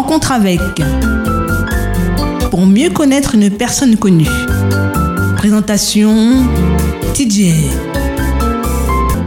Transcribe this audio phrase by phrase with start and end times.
[0.00, 0.60] Rencontre avec.
[2.50, 4.30] Pour mieux connaître une personne connue.
[5.36, 6.46] Présentation
[7.12, 7.52] TJ.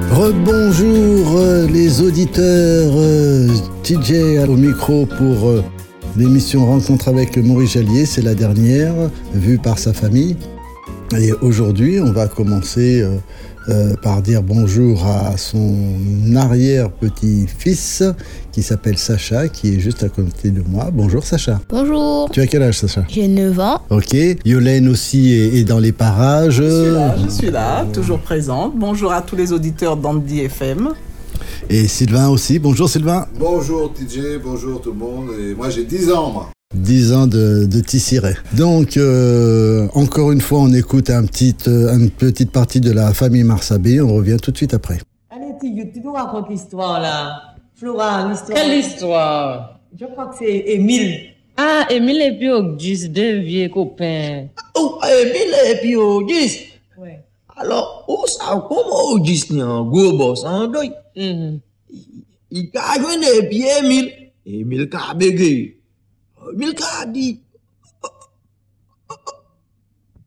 [0.09, 3.49] Rebonjour euh, les auditeurs, euh,
[3.83, 5.63] TJ au micro pour euh,
[6.17, 8.95] l'émission Rencontre avec Maurice Jallier, c'est la dernière
[9.35, 10.37] vue par sa famille.
[11.15, 13.05] Et aujourd'hui, on va commencer
[13.69, 15.75] euh, par dire bonjour à son
[16.35, 18.03] arrière-petit-fils
[18.51, 20.89] qui s'appelle Sacha, qui est juste à côté de moi.
[20.91, 21.59] Bonjour Sacha.
[21.69, 22.29] Bonjour.
[22.31, 23.03] Tu as quel âge Sacha?
[23.09, 23.81] J'ai 9 ans.
[23.89, 24.15] Ok.
[24.45, 26.61] Yolène aussi est, est dans les parages.
[26.61, 28.73] Je suis là, je suis là, toujours présente.
[28.75, 30.89] Bonjour à tous les auditeurs d'Andy FM.
[31.69, 32.59] Et Sylvain aussi.
[32.59, 33.25] Bonjour Sylvain.
[33.39, 35.29] Bonjour TJ, bonjour tout le monde.
[35.39, 36.52] Et moi j'ai 10 ans moi.
[36.73, 38.33] 10 ans de, de Tissiré.
[38.53, 43.13] Donc, euh, encore une fois, on écoute un petit, euh, une petite partie de la
[43.13, 44.01] famille Marsabé.
[44.01, 44.99] On revient tout de suite après.
[45.29, 47.55] Allez, tu, tu nous racontes l'histoire là.
[47.75, 48.57] Flora, l'histoire.
[48.57, 49.79] Quelle histoire?
[49.99, 51.19] Je crois que c'est Émile.
[51.57, 54.47] Ah, Émile et puis Auguste, deux vieux copains.
[54.75, 56.61] Oh, Émile et puis Auguste.
[56.97, 57.19] Ouais.
[57.55, 60.91] Alors, où ça, comment Auguste n'est un gros boss en deuil?
[61.15, 61.59] Mhm.
[62.49, 64.11] Il a joué et puis Émile.
[64.45, 65.79] Émile a bégayé.
[66.51, 67.39] Milka di,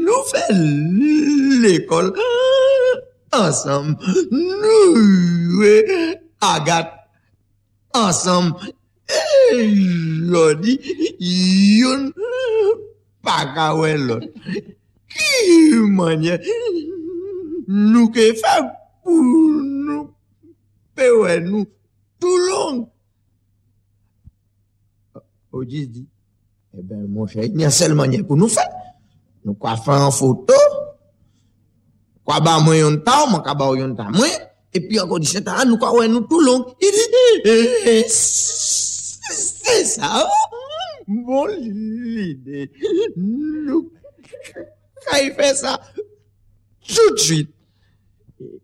[0.04, 0.44] nou fè
[1.64, 2.12] l'ekol,
[3.40, 3.94] ansam,
[4.30, 4.92] nou
[5.62, 5.74] wè
[6.52, 6.92] agat,
[7.96, 8.52] ansam,
[9.08, 9.64] e
[10.28, 10.76] jodi,
[11.80, 12.10] yon,
[13.24, 14.28] pa kawè lot,
[15.08, 16.36] ki manye,
[17.68, 18.54] nou ke fè
[19.04, 20.08] pou nou
[20.96, 21.64] pe wè nou
[22.22, 22.84] tout long.
[25.54, 28.64] Odis di, e eh ben moun chèk, nyan sel manye pou nou fè.
[29.44, 30.56] Nou kwa fè an foto,
[32.24, 34.34] kwa ba mwen yon tan, mwen kwa ba yon tan mwen,
[34.74, 36.72] epi an kondisyen tan an nou kwa wè nou tout long.
[36.80, 37.54] E di di, e, e,
[37.92, 40.62] e, e se sa ou?
[41.26, 42.70] Bon l'ide,
[43.20, 43.84] nou
[45.04, 46.10] kwa y fè sa ou?
[46.86, 47.50] tout suite.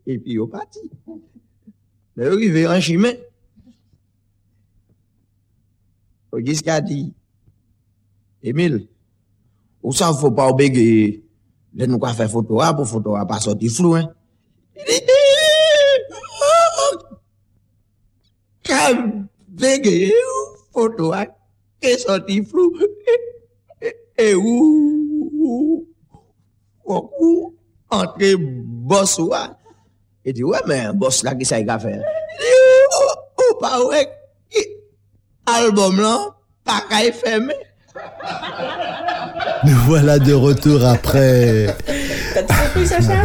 [0.07, 0.83] E pi yo pati.
[2.17, 3.15] Le yo rive an chimè.
[6.31, 7.09] O gis ka di,
[8.41, 8.77] Emil,
[9.83, 10.87] ou sa fò pa oube ge
[11.75, 14.09] le nou ka fè fotowa pou fotowa pa soti flou, hein?
[18.67, 18.81] Ka
[19.61, 20.13] bege
[20.71, 21.25] fotowa
[21.83, 22.73] ke soti flou
[24.17, 24.55] e ou
[25.35, 25.87] ou
[26.89, 27.55] ou
[27.91, 29.57] entre boss ou a.
[30.25, 31.79] Et dit, ouais, mais boss là, qui ça y a?
[31.79, 32.03] Il dit,
[33.39, 34.09] ou, pas, ouais,
[35.47, 36.19] album là,
[36.65, 37.55] pas qu'à fermer.
[39.65, 41.77] Nous voilà de retour après.
[42.35, 43.23] T'as tout compris, Sacha?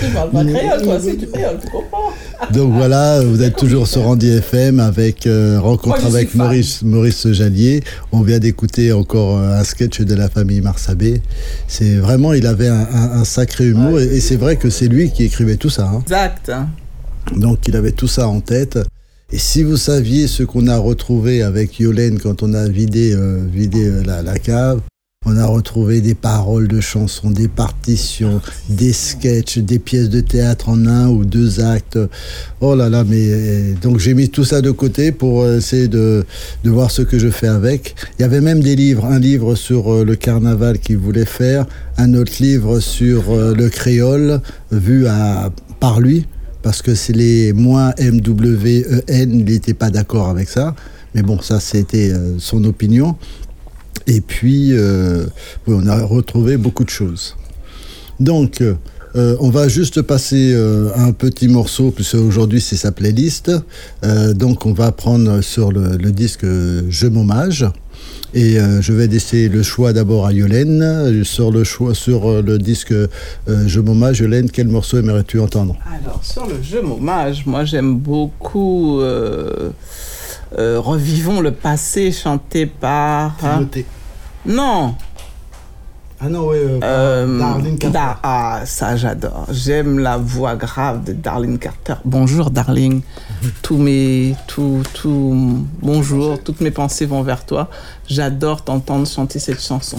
[0.00, 2.12] Tu parles pas créole, toi aussi, tu créole, tu comprends
[2.52, 6.62] Donc voilà, vous êtes toujours sur Randy FM avec euh, Rencontre Moi, avec fan.
[6.84, 7.82] Maurice, Jallier.
[8.12, 11.20] On vient d'écouter encore euh, un sketch de la famille Marsabé.
[11.66, 14.88] C'est vraiment, il avait un, un- un sacré humour et, et c'est vrai que c'est
[14.88, 15.84] lui qui écrivait tout ça.
[15.92, 16.00] hein.
[16.02, 16.50] Exact.
[17.36, 18.78] Donc il avait tout ça en tête.
[19.30, 23.44] Et si vous saviez ce qu'on a retrouvé avec Yolène quand on a vidé, euh,
[23.52, 24.80] vidé euh, la, la cave,
[25.28, 28.40] on a retrouvé des paroles de chansons, des partitions,
[28.70, 31.98] des sketchs, des pièces de théâtre en un ou deux actes.
[32.62, 36.24] Oh là là, mais donc j'ai mis tout ça de côté pour essayer de,
[36.64, 37.94] de voir ce que je fais avec.
[38.18, 41.66] Il y avait même des livres, un livre sur euh, le carnaval qu'il voulait faire,
[41.98, 44.40] un autre livre sur euh, le créole
[44.72, 46.26] vu à, par lui
[46.62, 50.74] parce que c'est les moins MWEN, il n'était pas d'accord avec ça.
[51.14, 53.16] Mais bon, ça, c'était euh, son opinion.
[54.08, 55.26] Et puis, euh,
[55.66, 57.36] oui, on a retrouvé beaucoup de choses.
[58.18, 63.52] Donc, euh, on va juste passer euh, un petit morceau, puisque aujourd'hui, c'est sa playlist.
[64.04, 67.66] Euh, donc, on va prendre sur le, le disque euh, Je m'hommage.
[68.34, 71.22] Et euh, je vais laisser le choix d'abord à Yolène.
[71.24, 73.06] Sur le, choix, sur euh, le disque euh,
[73.66, 75.76] Je m'hommage, Yolène, quel morceau aimerais-tu entendre?
[76.02, 79.70] Alors, sur le jeu Hommage, moi j'aime beaucoup euh,
[80.58, 83.36] euh, Revivons le passé chanté par.
[83.42, 83.66] hein,
[84.46, 84.94] Non,
[86.20, 87.92] Ah non, oui, Euh, Darlene Carter.
[87.94, 89.46] Dar- ah, ça j'adore.
[89.52, 91.94] J'aime la voix grave de Darlene Carter.
[92.04, 93.02] Bonjour Darling.
[93.62, 97.70] tous mes, tout, tout, bonjour, toutes mes pensées vont vers toi.
[98.08, 99.98] J'adore t'entendre chanter cette chanson.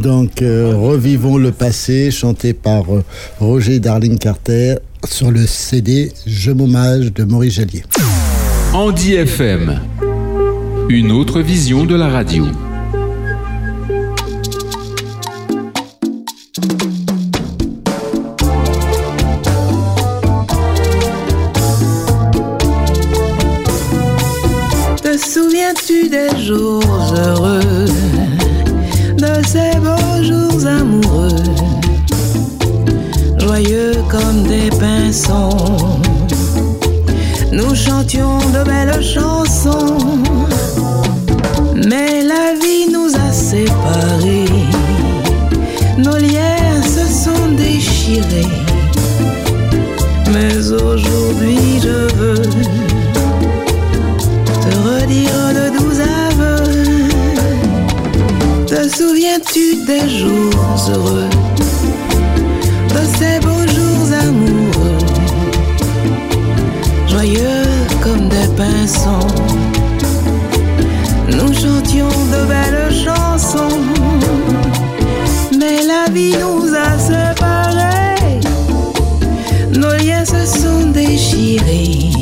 [0.00, 3.04] Donc, euh, revivons le passé, chanté par euh,
[3.38, 7.82] Roger Darling Carter sur le CD Je m'hommage de Maurice Jallier.
[8.72, 9.78] Andy FM.
[10.88, 12.46] Une autre vision de la radio.
[25.72, 27.86] souviens-tu des jours heureux,
[29.16, 31.42] de ces beaux jours amoureux,
[33.38, 36.00] joyeux comme des pinsons?
[37.52, 39.98] Nous chantions de belles chansons,
[41.74, 44.48] mais la vie nous a séparés.
[45.98, 48.48] Nos liens se sont déchirés,
[50.32, 52.42] mais aujourd'hui je veux
[54.62, 55.51] te redire.
[58.96, 61.28] Souviens-tu des jours heureux,
[62.94, 64.98] de ces beaux jours amoureux,
[67.08, 67.68] joyeux
[68.02, 69.26] comme des pinsons.
[71.28, 73.80] Nous chantions de belles chansons,
[75.58, 78.40] mais la vie nous a séparés.
[79.72, 82.21] Nos liens se sont déchirés.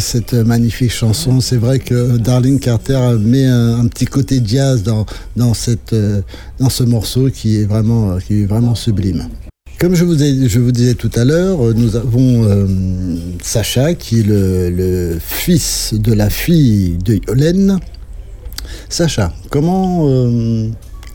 [0.00, 1.40] Cette magnifique chanson.
[1.40, 6.20] C'est vrai que Darling Carter met un, petit côté jazz dans, dans, cette, euh,
[6.58, 9.28] dans ce morceau qui est vraiment, qui est vraiment sublime.
[9.78, 12.66] Comme je vous, ai, je vous disais tout à l'heure, nous avons euh,
[13.42, 17.78] Sacha qui est le, le, fils de la fille de Yolène.
[18.88, 20.06] Sacha, comment...
[20.08, 20.68] Euh,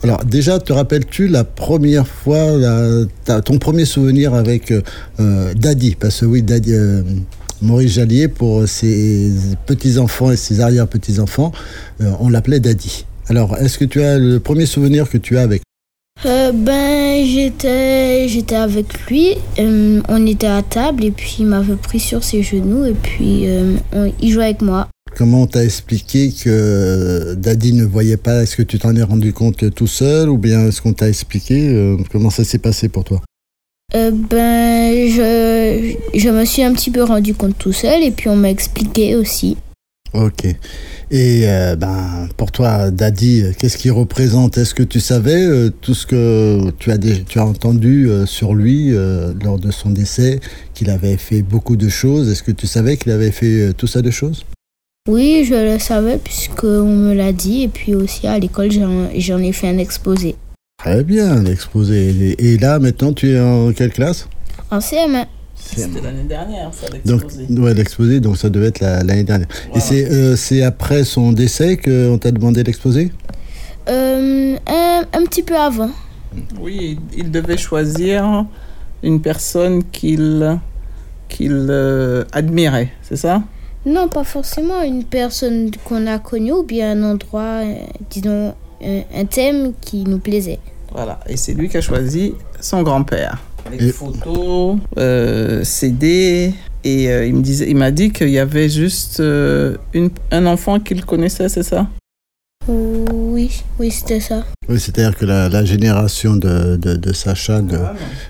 [0.04, 5.96] alors déjà, te rappelles-tu la première fois, la, ton premier souvenir avec euh, Daddy?
[5.98, 7.02] Parce que oui, Daddy, euh,
[7.62, 9.32] Maurice Jallier, pour ses
[9.66, 11.52] petits-enfants et ses arrière-petits-enfants,
[12.00, 13.04] euh, on l'appelait Daddy.
[13.28, 15.62] Alors, est-ce que tu as le premier souvenir que tu as avec
[16.24, 19.34] euh, Ben, j'étais, j'étais avec lui.
[19.58, 23.46] Euh, on était à table et puis il m'avait pris sur ses genoux et puis
[23.92, 24.88] on, il jouait avec moi.
[25.18, 28.42] Comment t'as expliqué que Daddy ne voyait pas?
[28.42, 31.70] Est-ce que tu t'en es rendu compte tout seul ou bien est-ce qu'on t'a expliqué
[31.70, 33.20] euh, Comment ça s'est passé pour toi?
[33.94, 38.28] Euh, Ben, je, je me suis un petit peu rendu compte tout seul et puis
[38.28, 39.56] on m'a expliqué aussi.
[40.14, 40.44] Ok.
[41.10, 44.58] Et euh, ben, pour toi, Daddy, qu'est-ce qu'il représente?
[44.58, 48.54] Est-ce que tu savais euh, tout ce que tu as, tu as entendu euh, sur
[48.54, 48.90] lui
[49.42, 50.40] lors de son décès,
[50.74, 52.30] qu'il avait fait beaucoup de choses?
[52.30, 54.44] Est-ce que tu savais qu'il avait fait tout ça de choses?
[55.08, 59.52] Oui, je le savais puisqu'on me l'a dit et puis aussi à l'école, j'en ai
[59.52, 60.36] fait un exposé.
[60.78, 62.36] Très bien, l'exposé.
[62.38, 64.28] Et là, maintenant, tu es en quelle classe?
[64.70, 65.26] En CM1.
[65.56, 67.46] C'était l'année dernière, ça, l'exposé.
[67.46, 69.48] Donc, ouais, l'exposé, donc ça devait être l'année dernière.
[69.70, 69.76] Voilà.
[69.76, 73.10] Et c'est euh, après son décès qu'on t'a demandé l'exposé
[73.88, 75.90] euh, un, un, petit peu avant.
[76.60, 78.46] Oui, il devait choisir
[79.02, 80.58] une personne qu'il
[81.28, 83.42] qu'il euh, admirait, c'est ça?
[83.84, 87.74] Non, pas forcément une personne qu'on a connue ou bien un endroit, euh,
[88.10, 90.58] disons, un, thème qui nous plaisait.
[90.92, 93.42] Voilà, et c'est lui qui a choisi son grand-père.
[93.70, 96.54] Les Et- photos, euh, CD,
[96.84, 100.46] et euh, il me disait, il m'a dit qu'il y avait juste euh, une, un
[100.46, 101.86] enfant qu'il connaissait, c'est ça?
[102.70, 104.44] Oui, oui, c'était ça.
[104.68, 107.78] Oui, c'est-à-dire que la, la génération de, de, de Sacha ne,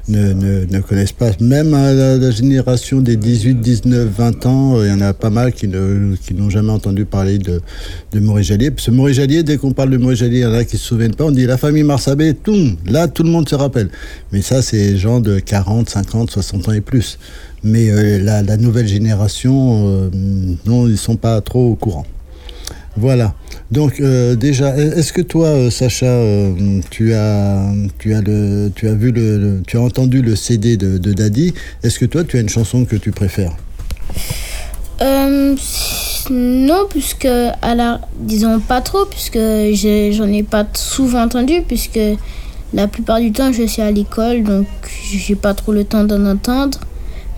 [0.08, 1.30] ne, ne, ne connaissent pas.
[1.40, 5.12] Même à la, la génération des 18, 19, 20 ans, euh, il y en a
[5.12, 7.60] pas mal qui ne qui n'ont jamais entendu parler de,
[8.12, 8.70] de Maurice Jallier.
[8.70, 10.78] Parce que Maurice Jallier, dès qu'on parle de Maurice Jallier, il y en a qui
[10.78, 11.24] se souviennent pas.
[11.24, 12.76] On dit la famille Marsabé, tout.
[12.86, 13.90] Là, tout le monde se rappelle.
[14.30, 17.18] Mais ça, c'est les gens de 40, 50, 60 ans et plus.
[17.64, 20.10] Mais euh, la, la nouvelle génération, euh,
[20.64, 22.06] non, ils sont pas trop au courant.
[22.98, 23.32] Voilà.
[23.70, 28.88] Donc euh, déjà, est-ce que toi, euh, Sacha, euh, tu as, tu as le, tu
[28.88, 29.14] as vu
[29.66, 32.96] tu as entendu le CD de, Daddy Est-ce que toi, tu as une chanson que
[32.96, 33.52] tu préfères?
[36.30, 42.00] Non, puisque, à la, disons pas trop, puisque j'en ai pas souvent entendu, puisque
[42.74, 44.66] la plupart du temps je suis à l'école, donc
[45.10, 46.80] j'ai pas trop le temps d'en entendre.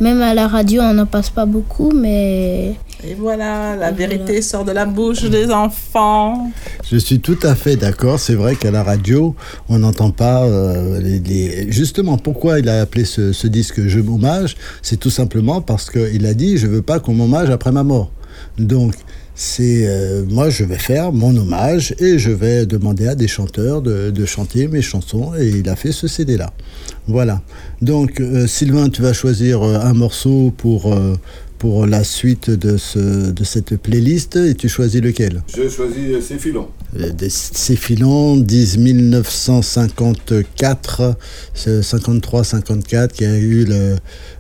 [0.00, 2.74] Même à la radio, on n'en passe pas beaucoup, mais
[3.06, 6.50] Et voilà, la vérité sort de la bouche des enfants.
[6.90, 8.18] Je suis tout à fait d'accord.
[8.18, 9.34] C'est vrai qu'à la radio,
[9.68, 14.00] on n'entend pas euh, les, les- Justement, pourquoi il a appelé ce, ce disque Je
[14.00, 17.82] m'hommage C'est tout simplement parce qu'il a dit Je veux pas qu'on m'hommage après ma
[17.82, 18.10] mort.
[18.58, 18.94] Donc,
[19.42, 23.80] c'est euh, moi, je vais faire mon hommage et je vais demander à des chanteurs
[23.80, 25.32] de, chanter mes chansons.
[25.38, 26.52] Et il a fait ce CD-là.
[27.08, 27.40] Voilà.
[27.80, 30.94] Donc, euh, Sylvain, tu vas choisir euh, un morceau pour.
[31.60, 35.42] Pour la suite de, ce, de cette playlist et tu choisis lequel?
[35.54, 36.08] Je choisis
[37.28, 41.14] Ces filons disent 1954,
[41.54, 43.96] 53-54, qui a eu le,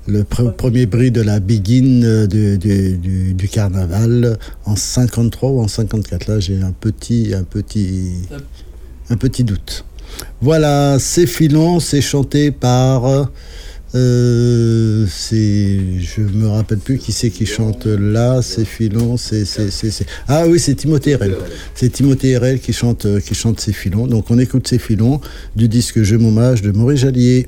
[0.08, 5.68] le pre- premier bris de la Begin euh, du, du carnaval en 53 ou en
[5.68, 6.26] 54.
[6.26, 8.12] Là, j'ai un petit, un petit,
[9.10, 9.84] un petit doute.
[10.40, 13.28] Voilà, ces filons, c'est chanté par.
[13.94, 18.40] Euh, c'est, je me rappelle plus qui c'est qui chante là.
[18.42, 21.34] C'est filons, c'est, c'est, c'est, c'est- ah oui, c'est Timothée RL.
[21.74, 24.06] C'est Timothée RL qui chante, euh, qui chante ces filons.
[24.06, 25.20] Donc on écoute ces filons
[25.56, 27.46] du disque Je m'hommage de Maurice Jallier.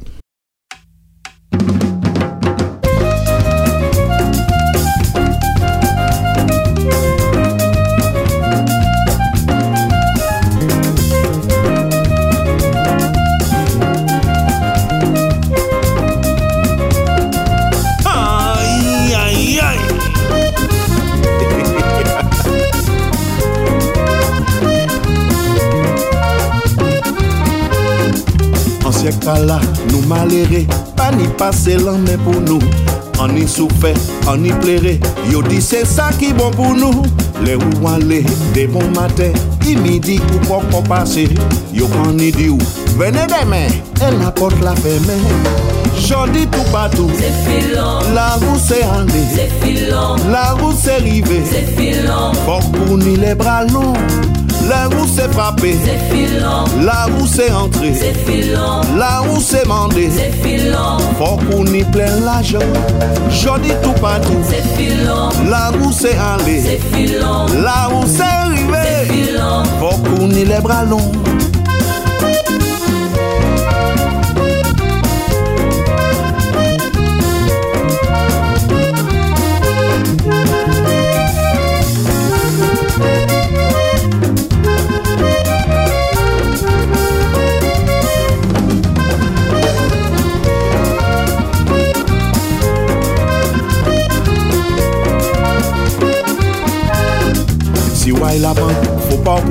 [31.32, 32.60] Pas ni passer l'année pour nous.
[33.20, 33.94] On y souffert,
[34.26, 34.98] on y plairait,
[35.30, 37.02] yo dit c'est ça qui bon pour nous.
[37.44, 38.24] Les ou aller,
[38.54, 39.32] des bons matins,
[39.66, 41.28] il midi ou pour passer.
[41.72, 42.58] Yo quand y dit ou,
[42.98, 45.20] venez demain, et la porte la fermée.
[45.98, 49.12] J'en dis tout partout, C'est filant, la roue c'est andée.
[49.34, 53.64] c'est filant, La roue s'est rivée, c'est filant, fort pour ni les bras
[54.62, 54.68] longs.
[54.68, 59.64] La roue s'est frappée, c'est filant, la roue s'est entrée, c'est filant, la roue s'est
[59.66, 60.10] mandée.
[60.10, 62.58] c'est filant, Fort pour ni plein l'argent,
[63.30, 64.42] j'en dis tout partout.
[64.48, 69.62] c'est filant, La roue s'est allée, c'est filant, la roue s'est c'est rivée, filant.
[69.78, 71.12] fort pour ni les bras longs.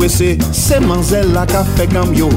[0.02, 2.30] wese Seman zel la ka fe kam yo.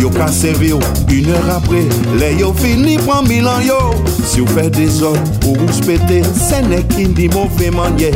[0.00, 0.78] Yo ka seve yo,
[1.10, 1.82] un er apre
[2.20, 3.78] Le yo fini pran bilan yo.
[4.22, 8.12] Si ou fe dezor, ou ou spete Se ne kin di mou fe manye.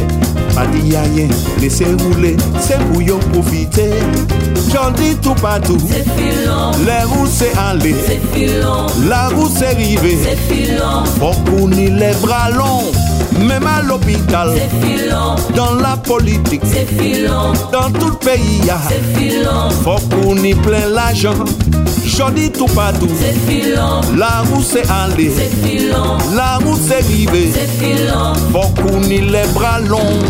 [0.52, 3.90] Pa di yayen, lese roule Se pou yo profite.
[4.72, 7.96] Jodi tou patou Se filon, le rou se ale.
[8.06, 10.14] Se filon, la rou se rive.
[10.22, 13.01] Se filon, fok ou ni le bralon.
[13.38, 15.36] Même à l'hôpital, c'est filon.
[15.54, 17.52] Dans la politique, c'est filon.
[17.72, 19.70] Dans tout le pays, c'est filon.
[19.84, 21.34] Faut qu'on y plein l'argent.
[22.04, 24.00] J'en dis tout partout, c'est filon.
[24.16, 26.18] Là où c'est allé, c'est filon.
[26.34, 28.34] Là où c'est arrivé, c'est filon.
[28.52, 30.20] Faut qu'on y les bras longs.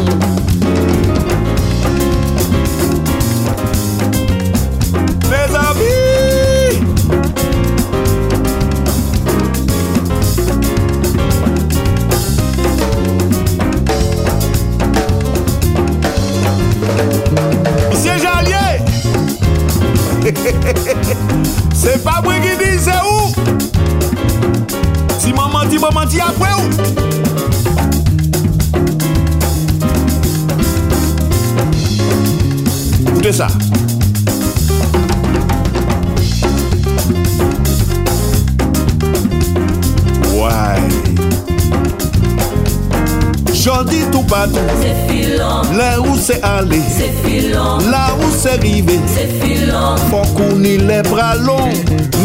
[44.43, 49.97] pad Se filan Le ou se ale Se filan La ou se rive Se filan
[50.11, 51.71] Fonkouni le bralon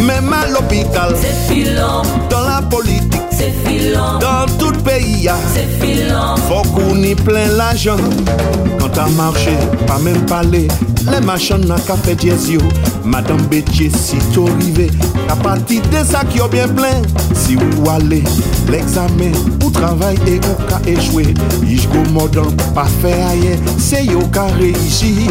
[0.05, 5.35] Mem al l'opital Se filan Dan la politik Se filan Dan tout peyi ya.
[5.53, 8.01] Se filan Fonkouni plen l'ajan
[8.79, 10.67] Kant a marche Pa men pale
[11.11, 12.61] Le machan nan kafe jez yo
[13.03, 14.89] Madame Betye si to rive
[15.29, 18.21] A pati de sak yo bien plen Si ou ale
[18.71, 19.31] l'examen
[19.63, 21.23] Ou travay e ou ka echwe
[21.63, 25.29] Ij go modan pa fe aye Se yo ka reji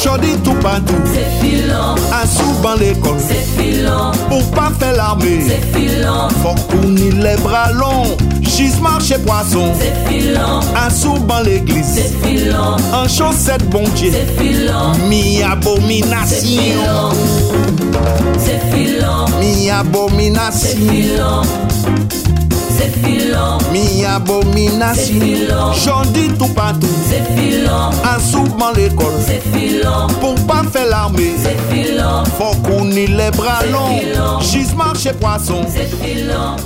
[0.00, 5.60] Chodi tou patou Se filan Asou ban l'ekol Se filan Pou pa fe l'arme Se
[5.74, 9.72] filan Fok pou ni le bralon Gis marché poisson.
[9.78, 10.60] C'est filant.
[10.76, 11.84] À souvent l'église.
[11.94, 12.76] C'est filant.
[12.92, 14.12] En chaussette bon Dieu.
[14.12, 14.92] C'est filant.
[15.08, 16.60] Mi C'est abomination.
[18.38, 19.26] C'est filant.
[19.40, 20.68] Mi C'est abomination.
[20.78, 21.42] filant.
[22.76, 23.58] C'est filant.
[23.72, 25.14] Mi C'est abomination.
[25.84, 26.86] J'en dis tout partout.
[27.08, 27.90] C'est filant.
[28.04, 29.14] À souvent l'école.
[29.26, 30.06] C'est filant.
[30.20, 31.34] Pour pas faire l'armée.
[31.42, 32.24] C'est filant.
[32.38, 34.40] Faut qu'on ait les bras C'est longs.
[34.40, 35.62] Gis marché poisson.
[35.68, 36.56] C'est filant.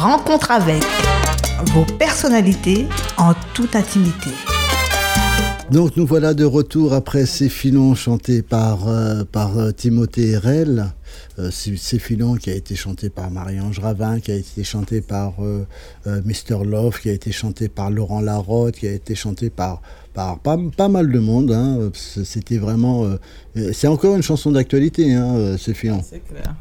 [0.00, 0.82] Rencontre avec
[1.66, 2.86] vos personnalités
[3.18, 4.30] en toute intimité.
[5.70, 10.92] Donc nous voilà de retour après ces filons chantés par, euh, par euh, Timothée Rel.
[11.38, 15.34] Euh, ces filons qui a été chanté par Marie-Ange Ravin, qui a été chanté par
[15.40, 15.64] euh,
[16.06, 16.64] euh, Mr.
[16.64, 19.82] Love, qui a été chanté par Laurent Larotte, qui a été chanté par,
[20.14, 21.52] par pas, pas mal de monde.
[21.52, 21.90] hein.
[21.94, 23.06] C'était vraiment...
[23.72, 26.02] c'est encore une chanson d'actualité, hein, ces filons.
[26.06, 26.54] C'est clair.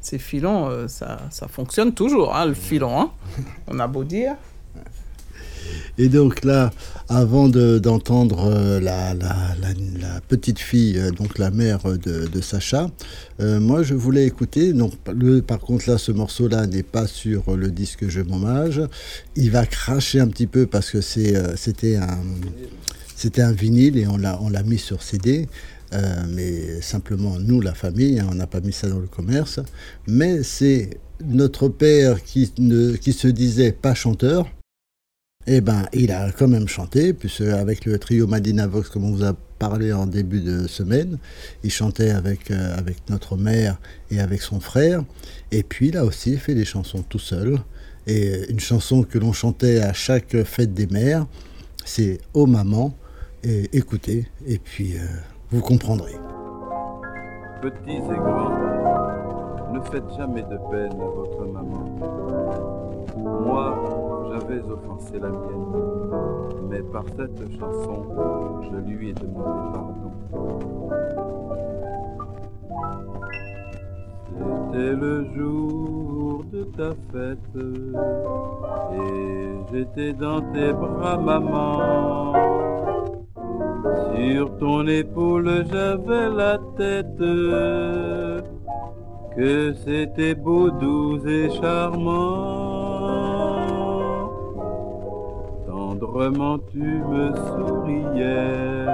[0.00, 3.00] Ces filons, euh, ça, ça fonctionne toujours, hein, le filon.
[3.00, 3.10] hein.
[3.68, 4.34] On a beau dire.
[5.98, 6.70] Et donc là,
[7.08, 12.26] avant de- d'entendre euh, la, la, la- la petite fille, euh, donc la mère de,
[12.26, 12.90] de Sacha,
[13.40, 14.72] euh, moi je voulais écouter.
[14.72, 18.80] Donc le, par contre là, ce morceau-là n'est pas sur le disque Je m'hommage.
[19.36, 21.36] Il va cracher un petit peu parce que c'était
[21.96, 22.18] un
[23.16, 25.46] c'était un vinyle et on l'a on l'a mis sur CD.
[25.92, 29.60] Euh, mais simplement nous, la famille, hein, on n'a pas mis ça dans le commerce.
[30.06, 30.90] Mais c'est
[31.24, 34.46] notre père qui, ne, qui se disait pas chanteur,
[35.46, 39.12] eh ben, il a quand même chanté, puisque avec le trio Madina Vox, comme on
[39.12, 41.18] vous a parlé en début de semaine,
[41.64, 45.02] il chantait avec, euh, avec notre mère et avec son frère.
[45.50, 47.58] Et puis, il a aussi fait des chansons tout seul.
[48.06, 51.26] Et une chanson que l'on chantait à chaque fête des mères,
[51.84, 52.96] c'est Oh maman.
[53.42, 55.06] Et écoutez, et puis euh,
[55.50, 56.14] vous comprendrez.
[57.60, 58.52] Petits et grands,
[59.72, 61.84] ne faites jamais de peine à votre maman.
[63.16, 63.74] Moi,
[64.30, 65.66] j'avais offensé la mienne,
[66.70, 68.06] mais par cette chanson,
[68.62, 70.12] je lui ai demandé pardon.
[74.72, 77.56] C'était le jour de ta fête,
[78.94, 82.32] et j'étais dans tes bras, maman.
[84.14, 87.16] Sur ton épaule j'avais la tête,
[89.36, 92.20] que c'était beau, doux et charmant.
[95.66, 98.86] Tendrement tu me souriais,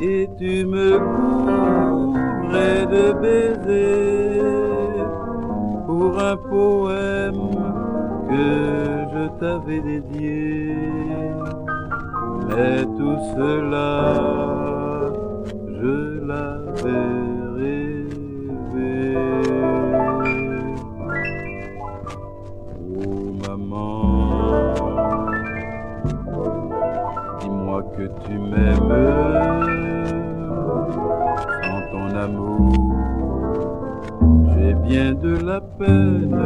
[0.00, 4.42] et tu me couvrais de baisers
[5.86, 7.50] pour un poème
[8.28, 8.46] que
[9.12, 11.11] je t'avais dédié.
[12.54, 14.14] Mais tout cela,
[15.68, 17.08] je l'avais
[17.56, 19.16] rêvé.
[23.06, 24.34] Oh maman,
[27.40, 28.96] dis-moi que tu m'aimes.
[31.62, 32.96] Sans ton amour,
[34.54, 36.38] j'ai bien de la peine.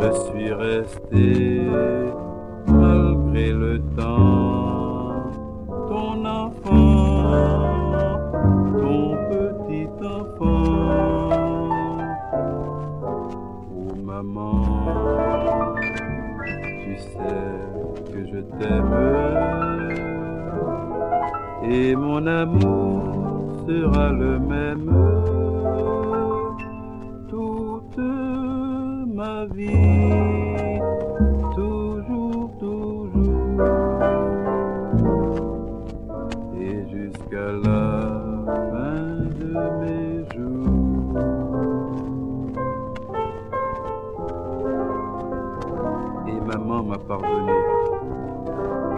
[0.00, 1.68] Je suis resté
[3.30, 5.30] malgré le temps,
[5.88, 7.22] ton enfant,
[8.78, 11.28] ton petit enfant.
[13.76, 14.94] Oh maman,
[16.84, 18.96] tu sais que je t'aime
[21.70, 25.09] et mon amour sera le même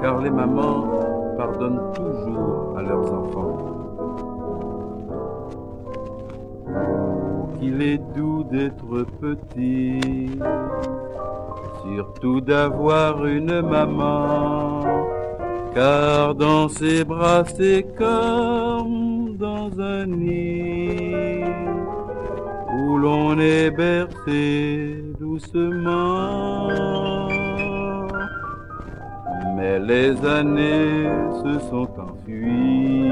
[0.02, 0.84] Car les mamans
[1.36, 3.58] pardonnent toujours à leurs enfants.
[7.60, 10.40] Qu'il est doux d'être petit,
[11.84, 14.80] surtout d'avoir une maman,
[15.72, 21.44] car dans ses bras c'est comme dans un nid
[22.76, 26.61] où l'on est bercé doucement.
[29.80, 31.08] Les années
[31.42, 33.10] se sont enfuies.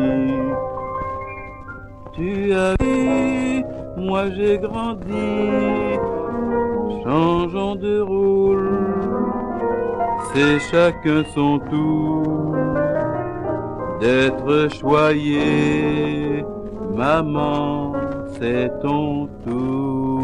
[2.12, 3.64] Tu as vu,
[3.96, 5.98] moi j'ai grandi,
[7.02, 8.70] changeons de rôle,
[10.32, 12.56] c'est chacun son tour
[14.00, 16.44] d'être choyé,
[16.94, 17.92] maman,
[18.38, 20.20] c'est ton tour.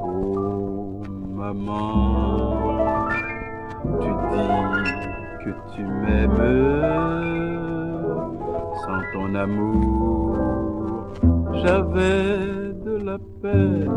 [0.00, 1.02] Oh
[1.34, 2.33] maman,
[5.74, 6.80] tu m'aimes,
[8.84, 10.36] sans ton amour,
[11.52, 13.90] j'avais de la peine.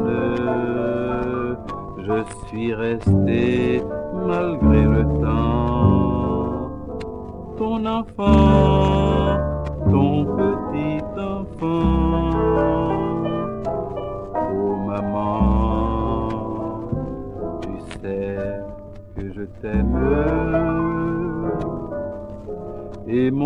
[2.00, 3.84] Je suis resté
[4.26, 6.72] malgré le temps,
[7.58, 9.38] ton enfant,
[9.92, 10.17] ton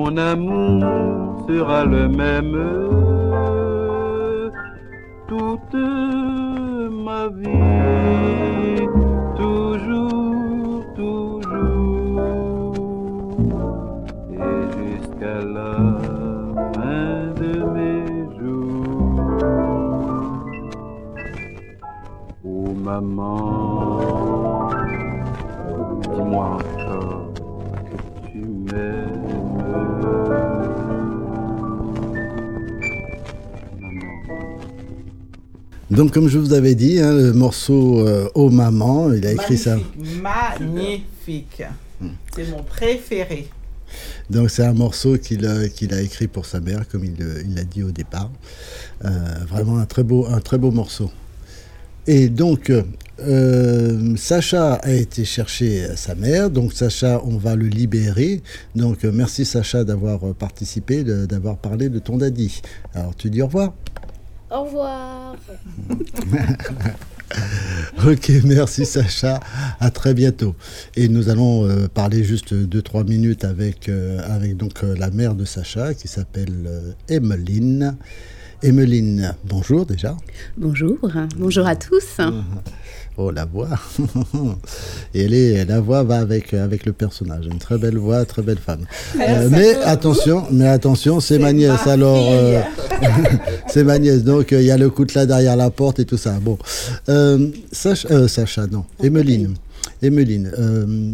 [0.02, 2.56] mon amour sera le même
[36.02, 39.56] Donc, comme je vous avais dit, hein, le morceau euh, Oh Maman, il a écrit
[39.56, 39.78] ça.
[40.20, 41.62] Magnifique.
[42.36, 43.48] C'est mon préféré.
[44.28, 47.14] Donc, c'est un morceau qu'il a, qu'il a écrit pour sa mère, comme il
[47.46, 48.32] il l'a dit au départ.
[49.06, 49.10] Euh,
[49.48, 51.12] vraiment un très, beau, un très beau morceau.
[52.08, 52.72] Et donc,
[53.20, 56.50] euh, Sacha a été chercher sa mère.
[56.50, 58.42] Donc, Sacha, on va le libérer.
[58.76, 62.62] Donc, euh, merci Sacha d'avoir euh, participé, d'avoir parlé de ton daddy.
[62.96, 63.74] Alors, tu dis au revoir.
[64.52, 65.36] Au revoir.
[68.06, 69.40] Ok, merci Sacha.
[69.80, 70.56] À très bientôt.
[70.96, 75.36] Et nous allons euh, parler juste 2-3 minutes avec, euh, avec donc, euh, la mère
[75.36, 77.96] de Sacha qui s'appelle euh, Emmeline.
[78.64, 80.18] Emmeline, bonjour déjà.
[80.58, 80.98] Bonjour,
[81.38, 82.18] bonjour à tous.
[83.24, 83.70] Oh, la voix.
[85.14, 87.46] Et elle est, la voix va avec, avec le personnage.
[87.46, 88.86] Une très belle voix, très belle femme.
[89.20, 91.86] Euh, mais attention, mais attention, c'est ma nièce.
[91.86, 92.62] Alors, euh,
[93.68, 94.24] c'est ma nièce.
[94.24, 96.40] Donc, euh, il y a le coutelas derrière la porte et tout ça.
[96.42, 96.58] Bon.
[97.10, 98.86] Euh, Sacha, euh, Sacha, non.
[99.04, 99.54] Emmeline.
[100.04, 101.14] Emmeline, euh,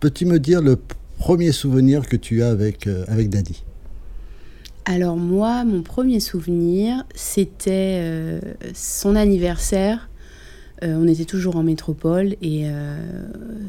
[0.00, 0.76] peux-tu me dire le
[1.18, 3.62] premier souvenir que tu as avec, euh, avec Daddy
[4.84, 8.40] Alors moi, mon premier souvenir, c'était euh,
[8.74, 10.10] son anniversaire.
[10.82, 12.96] Euh, on était toujours en métropole et euh,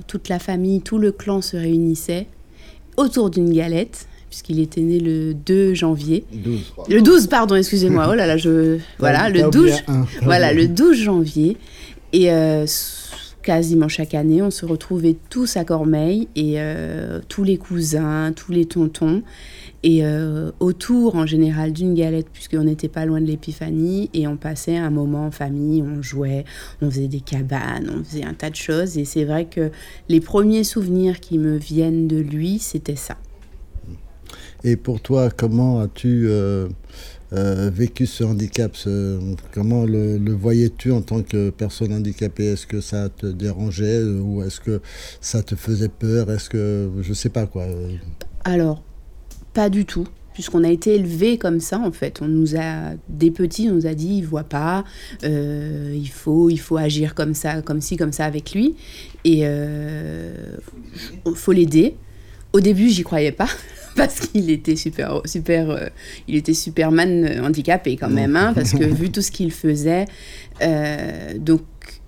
[0.08, 2.28] toute la famille, tout le clan se réunissait
[2.98, 6.26] autour d'une galette, puisqu'il était né le 2 janvier.
[6.34, 6.74] 12.
[6.90, 8.08] Le 12, pardon, excusez-moi.
[8.12, 8.80] Oh là là, je...
[8.98, 11.58] Voilà, le t'as 12, oublié un, t'as voilà, le 12 janvier.
[12.14, 12.66] Et euh,
[13.44, 16.58] quasiment chaque année, on se retrouvait tous à Cormeil, et
[17.28, 19.22] tous les cousins, tous les tontons,
[19.84, 24.38] et euh, autour en général d'une galette, puisqu'on n'était pas loin de l'épiphanie, et on
[24.38, 26.46] passait un moment en famille, on jouait,
[26.82, 29.72] on faisait des cabanes, on faisait un tas de choses, et c'est vrai que
[30.10, 33.18] les premiers souvenirs qui me viennent de lui, c'était ça.
[34.64, 36.70] Et pour toi, comment as-tu euh,
[37.34, 39.20] euh, vécu ce handicap ce-
[39.54, 42.46] Comment le, le voyais-tu en tant que personne handicapée?
[42.46, 44.82] Est-ce que ça te dérangeait ou est-ce que
[45.20, 46.32] ça te faisait peur?
[46.32, 47.66] Est-ce que je sais pas quoi.
[48.46, 48.84] Alors,
[49.54, 52.22] pas du tout, puisqu'on a été élevés comme ça en fait.
[52.22, 54.84] On nous a, des petits, on nous a dit, il voit pas,
[55.24, 58.76] euh, il faut, il faut agir comme ça, comme ci, comme ça avec lui,
[59.24, 60.58] et euh,
[61.36, 61.96] faut l'aider.
[62.52, 63.48] Au début, j'y croyais pas.
[63.96, 65.86] Parce qu'il était super, super, euh,
[66.28, 70.06] il était Superman euh, handicapé quand même, hein, parce que vu tout ce qu'il faisait,
[71.38, 71.62] donc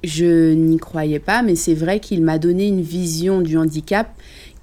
[0.03, 4.09] je n'y croyais pas, mais c'est vrai qu'il m'a donné une vision du handicap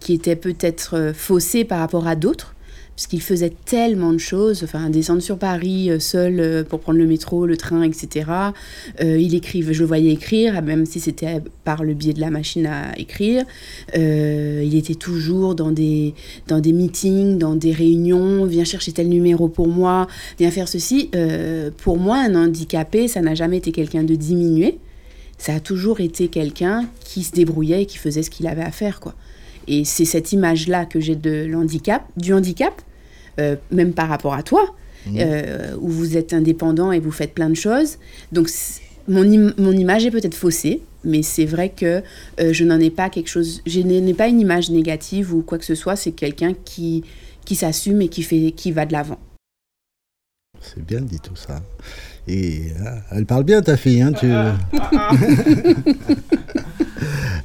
[0.01, 2.57] qui était peut-être faussée par rapport à d'autres,
[3.03, 7.01] parce qu'il faisait tellement de choses, enfin descendre sur Paris euh, seul euh, pour prendre
[7.01, 8.31] le métro, le train, etc.
[9.01, 12.31] Euh, il écrivait, je le voyais écrire, même si c'était par le biais de la
[12.31, 13.43] machine à écrire.
[13.93, 16.15] Il était toujours dans des,
[16.47, 20.07] dans des meetings, dans des réunions, viens chercher tel numéro pour moi,
[20.38, 21.11] viens faire ceci.
[21.79, 24.79] Pour moi, un handicapé, ça n'a jamais été quelqu'un de diminué.
[25.38, 28.71] Ça a toujours été quelqu'un qui se débrouillait et qui faisait ce qu'il avait à
[28.71, 29.15] faire, quoi.
[29.67, 32.81] Et c'est cette image-là que j'ai de l'handicap, du handicap,
[33.38, 34.75] euh, même par rapport à toi,
[35.07, 35.16] Mhm.
[35.18, 37.99] euh, où vous êtes indépendant et vous faites plein de choses.
[38.31, 38.49] Donc
[39.09, 42.03] mon, im- mon image est peut-être faussée, mais c'est vrai que
[42.40, 45.42] euh, je n'en ai pas quelque chose, je n'ai n'ai pas une image négative ou
[45.42, 45.97] quoi que ce soit.
[45.97, 47.03] C'est quelqu'un qui
[47.45, 49.18] qui s'assume et qui fait, qui va de l'avant.
[50.61, 51.61] C'est bien dit tout ça.
[52.29, 54.27] Et euh, elle parle bien ta fille, hein, tu...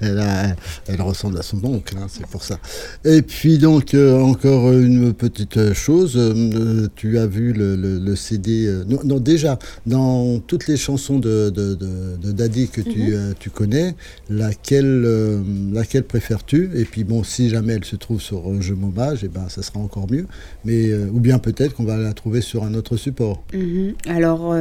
[0.02, 0.56] elle, a-
[0.88, 2.60] elle ressemble à son oncle, hein, c'est pour ça.
[3.06, 8.16] Et puis donc euh, encore une petite chose, euh, tu as vu le, le- le
[8.16, 8.66] CD.
[8.68, 13.14] euh, non, non, déjà dans toutes les chansons de, de, de- de Daddy que tu,
[13.16, 13.34] Mhm.
[13.40, 13.96] tu connais,
[14.30, 15.42] laquelle,
[15.74, 16.70] laquelle préfères-tu?
[16.76, 19.80] Et puis bon, si jamais elle se trouve sur Je m'hommage, et ben ça sera
[19.80, 20.26] encore mieux.
[20.66, 23.44] Mais ou bien peut-être qu'on va la trouver sur un autre support.
[23.54, 23.94] Mhm.
[24.08, 24.56] Alors,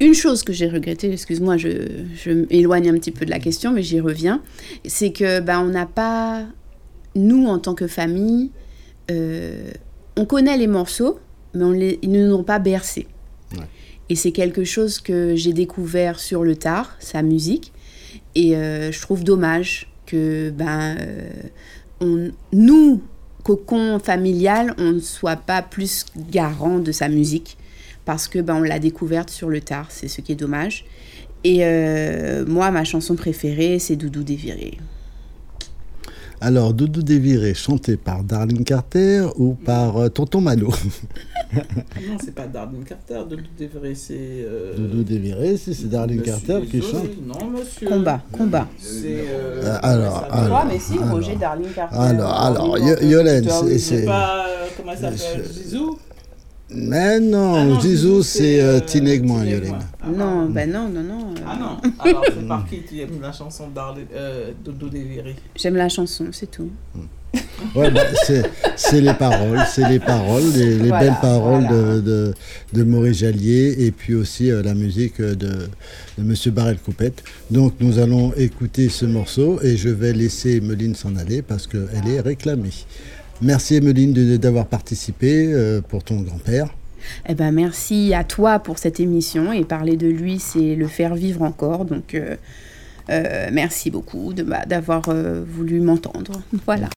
[0.00, 1.68] une chose que j'ai regrettée, excuse-moi, je,
[2.14, 4.42] je m'éloigne un petit peu de la question, mais j'y reviens,
[4.86, 6.46] c'est que bah, on n'a pas,
[7.14, 8.50] nous en tant que famille,
[9.10, 9.70] euh,
[10.16, 11.18] on connaît les morceaux,
[11.54, 13.06] mais on les, ils ne nous ont pas bercés.
[14.08, 17.72] Et c'est quelque chose que j'ai découvert sur le tard, sa musique,
[18.34, 21.30] et euh, je trouve dommage que ben, euh,
[22.00, 23.02] on, nous,
[23.44, 27.56] cocon familial, on ne soit pas plus garant de sa musique
[28.10, 30.84] parce que ben, on l'a découverte sur le tard, c'est ce qui est dommage.
[31.44, 34.78] Et euh, moi, ma chanson préférée, c'est Doudou Déviré.
[36.40, 40.70] Alors, Doudou Déviré, chanté par Darlene Carter ou par euh, Tonton Mano
[41.54, 44.16] Non, c'est pas Darlene Carter, de Déviré, c'est.
[44.18, 47.10] euh, Doudou Déviré, si c'est Darlene Carter qui chante.
[47.24, 47.86] Non, monsieur.
[47.88, 48.66] Combat, combat.
[48.76, 49.04] C'est.
[49.28, 50.98] euh, Euh, alors, alors, mais si.
[50.98, 51.96] Roger Darlene Carter.
[51.96, 52.76] Alors, alors.
[52.78, 54.04] Yolène, Ah c'est- C'est c'est.
[54.04, 54.46] pas.
[54.48, 55.96] euh, Comment ça s'appelle Zizou
[56.72, 59.44] Mais non, Ah non, Zizou, Zizou, c'est euh, euh, Tinegmoin, Tinegmoin.
[59.70, 59.78] Yolène.
[60.16, 61.34] Non, ben non, non, non.
[61.36, 63.80] euh, Ah non Alors, c'est par qui tu aimes la chanson de
[64.14, 66.70] euh, Doudou Déviré J'aime la chanson, c'est tout.
[67.76, 68.42] Ouais, bah, c'est
[68.74, 71.94] c'est les paroles, c'est les paroles, les, les Voilà, belles paroles voilà.
[71.96, 72.34] de, de,
[72.72, 75.34] de Maurice Jallier et puis aussi euh, la musique de,
[76.16, 77.22] de Monsieur Barrel Coupette.
[77.50, 82.08] Donc nous allons écouter ce morceau et je vais laisser Emeline s'en aller parce qu'elle
[82.08, 82.70] est réclamée.
[83.42, 86.68] Merci Emeline de- d'avoir participé euh, pour ton grand-père.
[87.28, 91.14] Eh ben, merci à toi pour cette émission et parler de lui, c'est le faire
[91.14, 91.86] vivre encore.
[91.86, 92.36] Donc, euh,
[93.08, 96.42] euh, merci beaucoup de m'a- d'avoir euh, voulu m'entendre.
[96.66, 96.88] Voilà.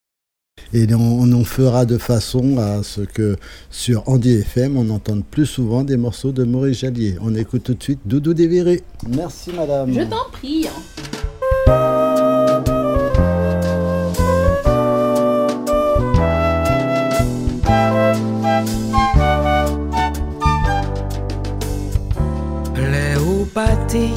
[0.73, 3.37] Et on, on en fera de façon à ce que
[3.69, 7.15] sur Andy FM, on entende plus souvent des morceaux de Maurice Jallier.
[7.21, 8.81] On écoute tout de suite Doudou Déviré.
[9.07, 9.93] Merci madame.
[9.93, 10.67] Je t'en prie.
[23.53, 24.09] Pati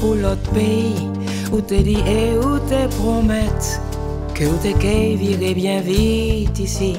[0.00, 1.08] pou lot peyi
[1.52, 3.68] Ou te di e ou te promet
[4.34, 6.96] Que ou te ke vire bien vite ici.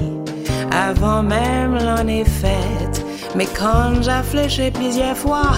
[0.72, 3.04] Avant même l'an est faite
[3.36, 5.54] Mais quand j'ai fléché plusieurs fois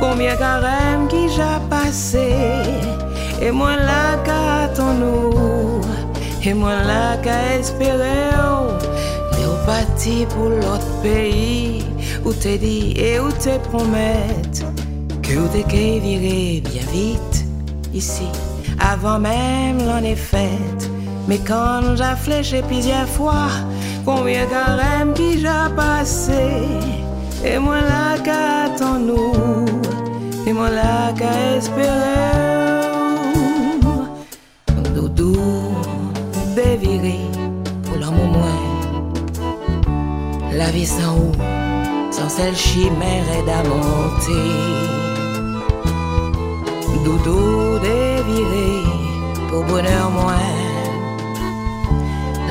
[0.00, 2.30] Combien carême qui j'ai passé.
[3.42, 5.80] Et moi là qu'attends nous
[6.44, 8.30] Et moi là qu'à espérer
[9.32, 11.84] Mais ou parti pour l'autre pays
[12.24, 13.58] Où te dit et où te
[15.28, 17.44] Que te que virer bien vite
[17.92, 18.28] ici.
[18.80, 20.16] Avant même l'an est
[21.28, 23.50] Mais quand j'ai fléché plusieurs fois.
[24.06, 26.44] Combien carême qui j'ai passé?
[27.44, 29.66] Et moi là qu'attends nous.
[30.46, 32.88] Et moi là qu'à espérer
[34.94, 35.36] Doudou
[36.56, 37.20] déviré
[37.84, 38.62] pour l'homme au moins.
[40.54, 41.32] La vie sans où
[42.10, 45.07] Sans celle chimère et d'amonter
[47.04, 48.82] Doudou déviré
[49.48, 50.54] pour bonheur moins.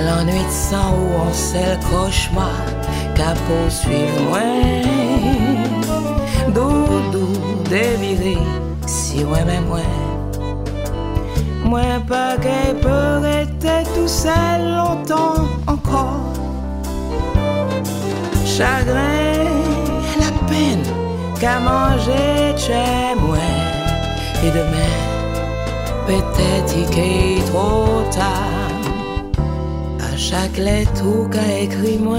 [0.05, 2.62] L'ennui de sang où on sait le cauchemar
[3.15, 4.62] Qu'à poursuivre moins.
[6.53, 7.27] Doudou
[7.69, 8.38] déviré
[8.86, 9.93] si ouais mais moins.
[11.65, 16.33] Moins pas qu'elle peut rester tout seul longtemps encore.
[18.45, 19.43] Chagrin,
[20.19, 20.83] la peine
[21.39, 23.77] qu'à manger tu es moins
[24.43, 24.93] Et demain,
[26.06, 28.58] peut-être qu'il est trop tard
[30.17, 32.17] chaque lettre ou qu'a écrit moi,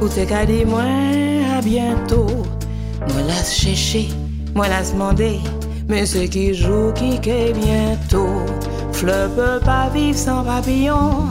[0.00, 0.84] ou t'es qu'a dit moi
[1.56, 2.26] à bientôt.
[3.00, 4.08] Moi la chercher,
[4.54, 5.40] moi la demander,
[5.88, 8.40] mais c'est qui joue qui qu'est bientôt.
[8.92, 11.26] Fleur peut pas vivre sans papillon,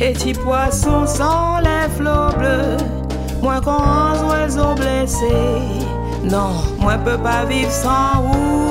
[0.00, 2.78] et petit poisson sans les flots bleus.
[3.42, 5.34] Moi qu'on oiseau blessé,
[6.24, 8.61] non, moi peut pas vivre sans ou.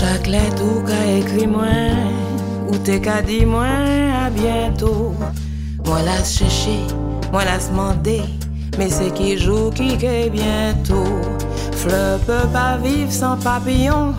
[0.00, 1.66] Chaque lettre qu'a écrit moi,
[2.68, 3.66] ou t'es qu'a dit moi
[4.24, 5.12] à bientôt.
[5.84, 6.80] Moi la chercher,
[7.30, 8.22] moi la demander,
[8.78, 11.20] mais c'est qui joue qui qu'est bientôt.
[11.72, 14.14] Fleur peut pas vivre sans papillon,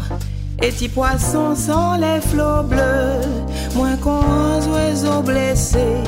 [0.61, 3.25] et petit poisson sans les flots bleus.
[3.73, 6.03] Moins qu'on oiseaux blessés,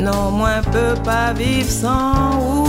[0.00, 2.63] non, moins peut pas vivre sans.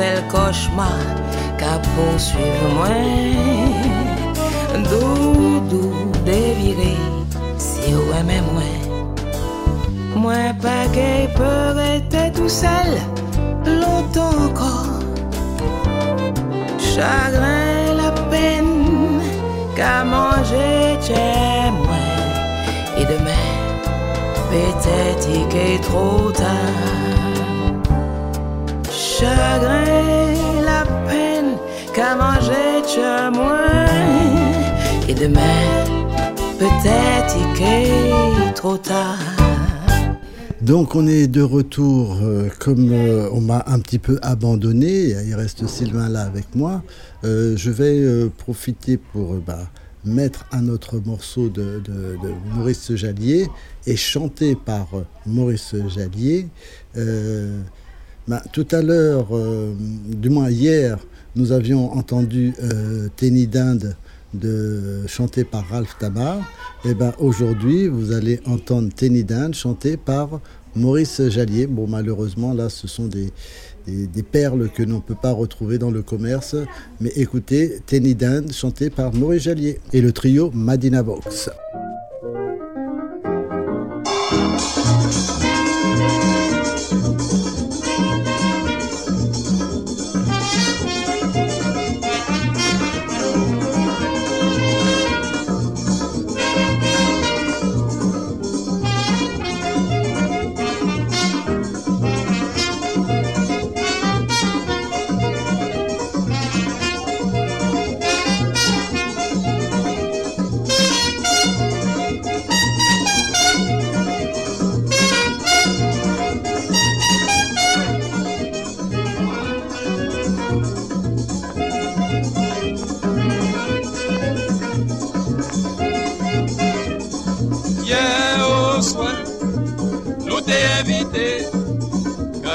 [0.00, 1.04] Seul cauchemar
[1.58, 3.00] qu'à poursuivre moi.
[4.90, 5.92] Doudou
[6.24, 6.96] déviré
[7.58, 8.70] si ou aimait moi.
[10.22, 10.86] Moi pas
[11.38, 12.90] peut rester tout seul
[13.82, 15.00] longtemps encore.
[16.78, 19.20] Chagrin, la peine
[19.76, 20.98] qu'à manger
[21.84, 22.04] moi.
[22.98, 23.48] Et demain,
[24.50, 26.99] peut-être trop tard.
[40.62, 45.34] Donc on est de retour, euh, comme euh, on m'a un petit peu abandonné, il
[45.34, 46.82] reste Sylvain là avec moi,
[47.24, 49.68] euh, je vais profiter pour bah,
[50.04, 52.16] mettre un autre morceau de, de-
[52.54, 53.48] Maurice Jallier
[53.86, 54.88] et chanté par
[55.26, 56.46] Maurice Jallier.
[58.30, 59.74] Bah, tout à l'heure, euh,
[60.06, 60.98] du moins hier,
[61.34, 63.96] nous avions entendu euh, Tenny d'Inde
[64.34, 66.38] de chanté par Ralph Tamar.
[66.84, 70.40] Et ben aujourd'hui, vous allez entendre Tenny d'Inde chanté par
[70.76, 71.66] Maurice Jallier.
[71.66, 73.32] Bon, malheureusement, là, ce sont des
[74.22, 76.54] perles que l'on ne peut pas retrouver dans le commerce.
[77.00, 81.50] Mais écoutez, Tenny d'Inde chanté par Maurice Jallier et le trio Madina Box.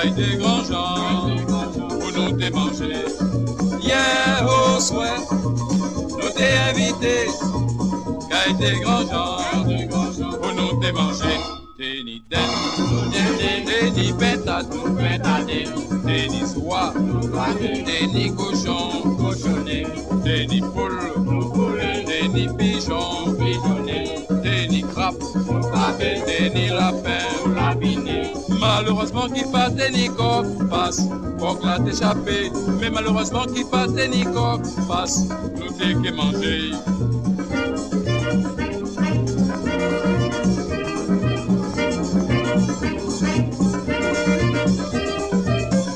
[0.05, 2.93] Caille des grands gens, pour nous mangé.
[3.81, 7.27] Hier au soir, nous t'ai invité,
[8.29, 11.35] caille des grands gens, pour nous t'ai mangé.
[11.77, 12.39] T'es ni den,
[13.65, 14.83] t'es ni pétadou,
[16.05, 16.93] t'es ni soie,
[17.59, 19.85] t'es ni cochon, cochonné,
[20.23, 21.13] t'es ni poule,
[22.05, 23.74] t'es ni pigeon, pigeonné,
[25.11, 28.33] ni crabe, t'es ni lapin, lapiné.
[28.59, 30.09] Malheureusement qu'il pas t'es ni
[30.69, 31.01] passe,
[31.39, 35.27] coq là t'échappé, mais malheureusement qu'il pas t'es ni coq, passe,
[35.57, 36.71] nous t'es que manger.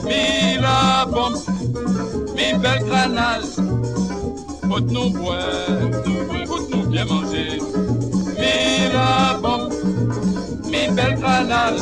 [0.05, 1.05] Mi la
[2.57, 3.55] belle granage,
[4.69, 5.39] faut nous boire,
[6.45, 7.59] faut nous bien manger.
[8.93, 9.73] La bombe,
[10.65, 11.79] mi belle granage,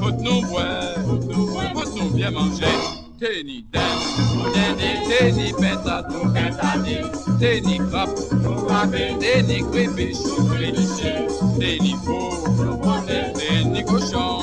[0.00, 2.66] faut nous boire, faut nous bien manger.
[3.20, 3.96] Teni den,
[4.52, 6.20] teni, teni pétado,
[7.38, 10.22] teni crabe, teni crayfish,
[11.58, 12.30] teni veau,
[13.38, 14.33] teni cochon,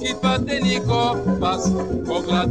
[0.00, 1.70] qu'il pas Nico passe,
[2.28, 2.46] l'a.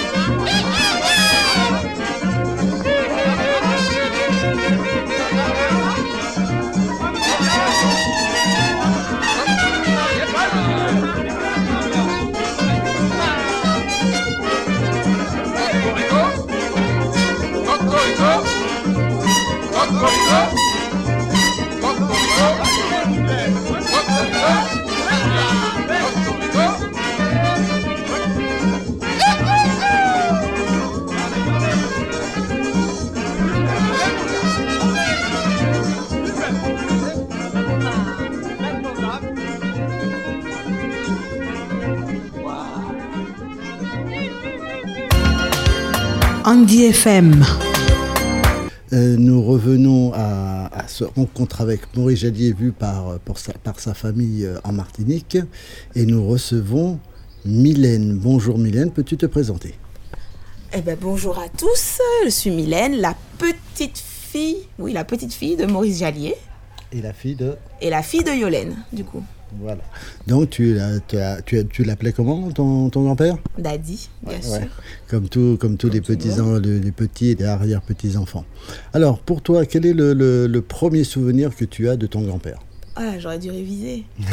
[46.48, 47.67] Andy FM.
[48.98, 53.78] Euh, nous revenons à, à ce rencontre avec Maurice Jallier vu par, pour sa, par
[53.78, 55.38] sa famille euh, en Martinique.
[55.94, 56.98] Et nous recevons
[57.44, 58.18] Mylène.
[58.18, 59.74] Bonjour Mylène, peux-tu te présenter?
[60.72, 65.56] Eh ben, bonjour à tous, je suis Mylène, la petite fille, oui, la petite fille
[65.56, 66.34] de Maurice Jallier.
[66.90, 67.54] Et la fille de?
[67.80, 69.22] Et la fille de Yolène, du coup.
[69.60, 69.80] Voilà.
[70.26, 70.78] Donc tu,
[71.08, 73.36] tu, tu, tu l'appelais comment ton, ton grand-père?
[73.58, 74.68] Daddy, bien Ouais, sûr.
[75.08, 78.44] Comme, tout, comme tous les petits, en- les, les petits et arrière-petits-enfants.
[78.92, 82.20] Alors, pour toi, quel est le, le- le premier souvenir que tu as de ton
[82.22, 82.58] grand-père?
[82.96, 84.04] Ah, j'aurais dû réviser.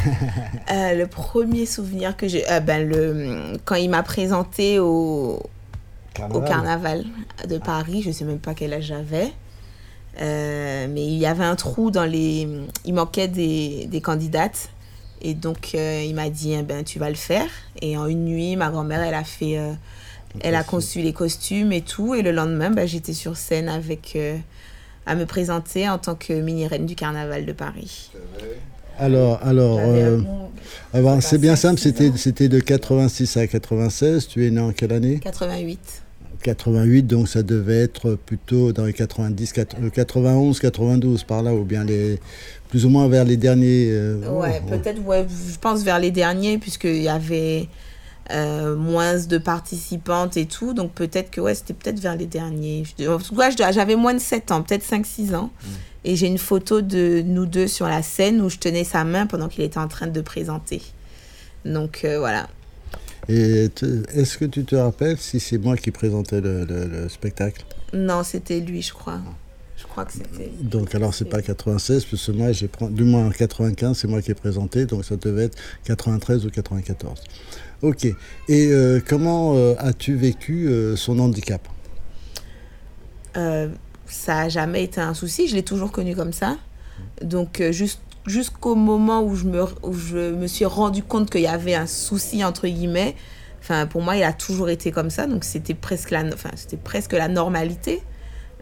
[0.72, 5.40] Euh, le premier souvenir que j'ai, euh, ben le quand il m'a présenté au
[6.16, 6.44] Carnaval.
[6.44, 7.06] au carnaval
[7.48, 9.32] de Paris, je sais même pas quel âge j'avais,
[10.22, 12.48] Euh, mais il y avait un trou dans les,
[12.86, 14.70] il manquait des, des candidates
[15.28, 17.48] et donc euh, il m'a dit eh ben tu vas le faire
[17.82, 19.74] et en une nuit ma grand-mère elle a fait, euh,
[20.42, 24.14] elle a conçu les costumes et tout et le lendemain ben, j'étais sur scène avec
[24.16, 24.38] euh,
[25.08, 28.12] à me présenter en tant que mini reine du carnaval de Paris.
[28.98, 30.50] Alors, alors euh, un bon-
[30.94, 34.28] ah sais c'est bien simple, c'était de 86 à 96.
[34.28, 35.20] Tu es né en quelle année?
[35.20, 35.80] 88.
[36.46, 41.54] 88, donc ça devait être plutôt dans les 90, quat- euh, 91, 92, par là,
[41.54, 42.20] ou bien les,
[42.70, 43.88] plus ou moins vers les derniers.
[43.92, 47.68] euh, Ouais, oh, peut-être, ouais, je pense vers les derniers, puisqu'il y avait
[48.32, 50.74] euh, moins de participantes et tout.
[50.74, 52.84] Donc peut-être que ouais, c'était peut-être vers les derniers.
[53.08, 55.50] En tout cas, j'avais moins de 7 ans, peut-être 5-6 ans.
[56.08, 59.26] Et j'ai une photo de nous deux sur la scène où je tenais sa main
[59.26, 60.82] pendant qu'il était en train de présenter.
[61.66, 62.48] Donc euh, voilà.
[63.30, 63.70] Et
[64.14, 67.66] est-ce que tu te rappelles si c'est moi qui présentais le, le- le spectacle?
[67.94, 69.20] Non, c'était lui, je crois.
[69.78, 70.52] Je crois que c'était.
[70.62, 74.22] Donc alors c'est pas 96, parce que moi j'ai du moins en 95, c'est moi
[74.22, 77.20] qui ai présenté, donc ça devait être 93 ou 94.
[77.82, 78.06] Ok.
[78.06, 78.16] Et
[78.50, 81.68] euh, comment euh, as-tu vécu euh, son handicap?
[84.08, 85.48] Ça a jamais été un souci.
[85.48, 86.58] Je l'ai toujours connu comme ça.
[87.22, 91.48] Donc, juste, jusqu'au moment où je, me, où je me suis rendu compte qu'il y
[91.48, 93.16] avait un souci, entre guillemets,
[93.62, 95.28] enfin, pour moi, il a toujours été comme ça.
[95.28, 98.02] Donc, c'était presque la, enfin, c'était presque la normalité.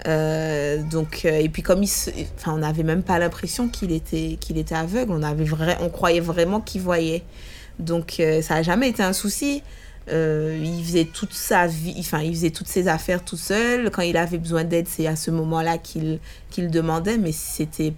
[0.08, 4.58] Euh, donc, euh, et puis, comme enfin, on n'avait même pas l'impression qu'il était, qu'il
[4.58, 5.12] était aveugle.
[5.12, 7.24] On, avait vrai, on croyait vraiment qu'il voyait.
[7.80, 9.64] Donc, euh, ça n'a jamais été un souci.
[10.10, 13.90] Il faisait toute sa vie, enfin, il faisait toutes ses affaires tout seul.
[13.90, 17.94] Quand il avait besoin d'aide, c'est à ce moment-là qu'il qu'il demandait, mais c'était.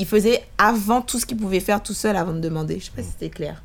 [0.00, 2.78] Il faisait avant tout ce qu'il pouvait faire tout seul avant de demander.
[2.80, 3.62] Je sais pas si c'était clair.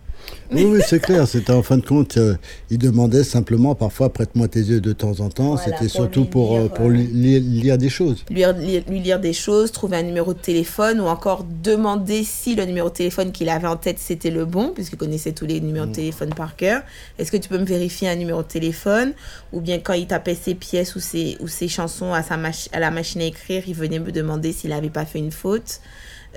[0.52, 1.28] Oui, oui, c'est clair.
[1.28, 2.36] C'était en fin de compte, euh,
[2.72, 5.56] il demandait simplement parfois prête-moi tes yeux de temps en temps.
[5.56, 8.26] Voilà, C'était pour surtout lui pour, euh, lire, pour li- lire, lire des choses.
[8.32, 12.56] Lui, lire- lui lire des choses, trouver un numéro de téléphone ou encore demander si
[12.56, 15.62] le numéro de téléphone qu'il avait en tête c'était le bon, puisqu'il connaissait tous les
[15.62, 16.82] numéros de téléphone par cœur.
[17.20, 19.14] Est-ce que tu peux me vérifier un numéro de téléphone?
[19.54, 22.36] Ou bien quand il tapait ses pièces ou ses, ou ses chansons à, sa
[22.74, 25.82] à la machine à écrire, il venait me demander s'il n'avait pas fait une faute.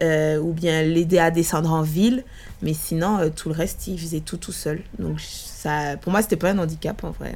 [0.00, 2.22] Euh, ou bien l'aider à descendre en ville.
[2.62, 4.80] Mais sinon, euh, tout le reste, il faisait tout tout seul.
[5.00, 7.34] Donc ça, pour moi, c'était pas un handicap en vrai.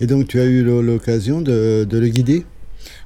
[0.00, 2.44] Et donc tu as eu l'o- l'occasion de, de le guider?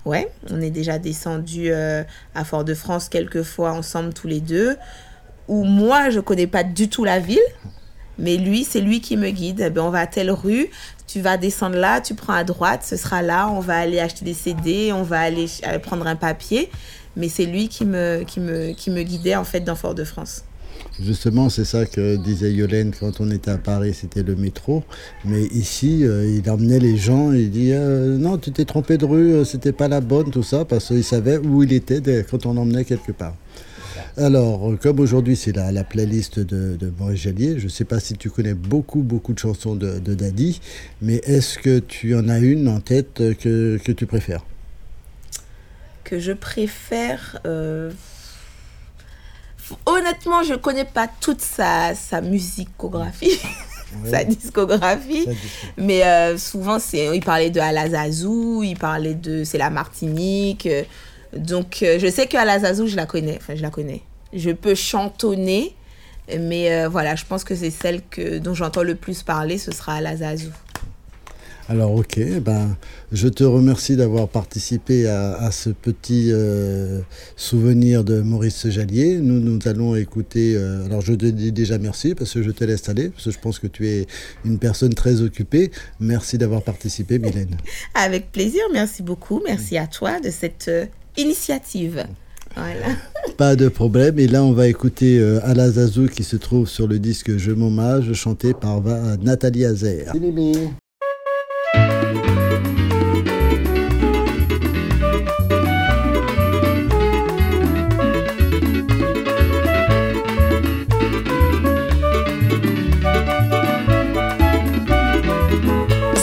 [0.07, 2.03] Ouais, on est déjà descendu euh,
[2.35, 4.77] à Fort-de-France quelques fois ensemble tous les deux.
[5.49, 7.39] Où moi, je connais pas du tout la ville,
[8.19, 9.63] mais lui, c'est lui qui me guide.
[9.67, 10.71] Eh ben, on va à telle rue,
[11.07, 14.25] tu vas descendre là, tu prends à droite, ce sera là, on va aller acheter
[14.25, 16.71] des CD, on va aller aller prendre un papier.
[17.17, 20.45] Mais c'est lui qui me, qui, me, qui me guidait en fait dans Fort-de-France.
[21.01, 24.83] Justement, c'est ça que disait Yolène quand on était à Paris, c'était le métro.
[25.25, 29.07] Mais ici, euh, il emmenait les gens, il dit euh, non, tu t'es trompé de
[29.07, 32.01] rue, euh, c'était pas la bonne, tout ça, parce qu'il savait où il était
[32.31, 33.35] quand on l'emmenait quelque part.
[34.17, 38.15] Alors, comme aujourd'hui c'est la, la playlist de, Maurice Jallier, je ne sais pas si
[38.15, 40.61] tu connais beaucoup, beaucoup de chansons de, de Daddy,
[41.01, 44.45] mais est-ce que tu en as une en tête que, que tu préfères?
[46.11, 47.39] Que je préfère.
[47.47, 47.93] euh,
[49.87, 53.39] Honnêtement, je connais pas toute sa, sa musicographie,
[54.05, 55.29] sa discographie.
[55.77, 59.45] Mais euh, souvent, c'est, il parlait de Alazazou, il parlait de.
[59.45, 60.67] C'est la Martinique.
[60.67, 60.83] euh,
[61.37, 63.37] donc, euh, je sais que Alazazou, je la connais.
[63.41, 64.03] Enfin, je la connais.
[64.33, 65.77] Je peux chantonner.
[66.39, 69.95] Mais voilà, je pense que c'est celle que, dont j'entends le plus parler, ce sera
[69.95, 70.53] Alazazou.
[71.71, 72.77] Alors ok, ben,
[73.13, 76.99] je te remercie d'avoir participé à, à ce petit euh,
[77.37, 79.19] souvenir de Maurice Jallier.
[79.21, 82.65] Nous, nous allons écouter, euh, alors je te dis déjà merci parce que je te
[82.65, 84.09] laisse aller, parce que je pense que tu es
[84.45, 85.71] une personne très occupée.
[86.01, 87.57] Merci d'avoir participé, Mylène.
[87.95, 89.41] Avec plaisir, merci beaucoup.
[89.47, 92.05] Merci à toi de cette euh, initiative.
[92.57, 92.97] Voilà.
[93.37, 94.19] Pas de problème.
[94.19, 98.13] Et là, on va écouter euh, Alazazou qui se trouve sur le disque Je m'hommage,
[98.15, 100.07] chanté par Va- Nathalie Azer.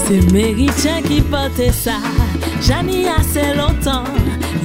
[0.08, 1.97] C'est Méritien qui portait ça,
[2.62, 4.05] Jani assez longtemps.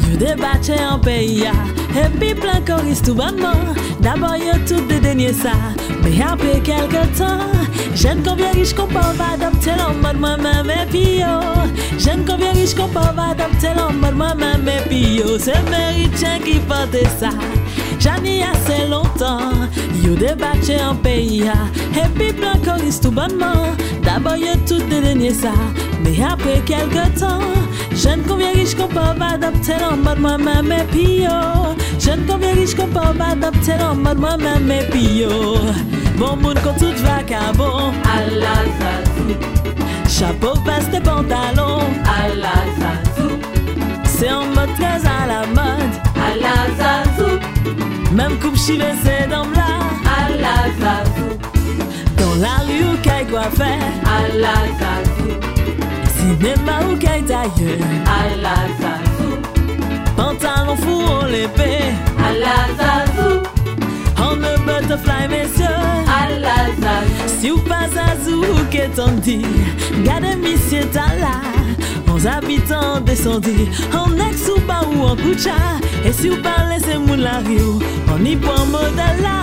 [0.09, 3.74] Yo débatté en pays, et puis plein choriste tout bonnement.
[3.99, 4.84] D'abord, yo tout
[5.32, 5.51] ça,
[6.05, 7.51] mais après quelques temps,
[7.93, 11.99] jeune qu'on vient riche qu'on peut va adopter l'homme mode moi-même et puis yo.
[11.99, 15.38] Jeune qu'on vient riche qu'on peut va adopter l'homme mode moi-même et puis yo.
[15.40, 17.30] C'est Méritien qui portait ça.
[18.03, 19.53] Jani assez longtemps,
[20.03, 21.44] yo débatté en pays,
[21.94, 23.76] et puis plein choriste tout bonnement.
[24.03, 25.53] D'abord, yo tout dédaigné ça,
[26.03, 27.38] mais après quelques temps,
[27.94, 31.76] jeune vient riche qu'on peut adopter l'homme mode moi-même et puis yo.
[32.00, 35.59] Jeune vient riche qu'on peut adopter l'homme mode moi-même et puis yo.
[36.18, 38.64] Bon monde quand tout va qu'à bon, Allah
[40.09, 42.64] Chapeau, veste pantalon, Allah
[44.05, 47.41] C'est en mode très à la mode, Allah
[48.12, 50.70] Même coupe chivée, c'est dans là, Allah
[52.18, 54.68] Dans la rue ou qu'aille quoi faire, Allah
[56.18, 58.56] Cinéma ou qu'aille d'ailleurs, Allah
[60.14, 61.84] Pantalon fou, on l'épée,
[62.18, 63.61] Allah
[64.24, 65.66] On ne butterfly, messieurs,
[66.06, 66.70] Allah
[67.26, 69.44] Si ou pas Zazou, qu'est-on dit,
[70.04, 71.40] gardez monsieur Tala.
[72.08, 75.56] Onze habitants descendus, en ex ou pas ou en coucha.
[76.04, 77.80] Et si vous parlez, c'est moun la rio,
[78.14, 79.42] on y prend modèle là.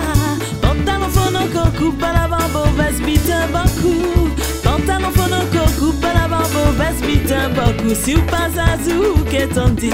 [0.62, 4.30] Pantalon phono coco, pas la barbe, veste bite un beaucoup.
[4.62, 7.94] Pantalon phono coco, pas la barbe, veste bite un beaucoup.
[7.94, 9.90] Si ou pas Zazou, qu'est-on dit,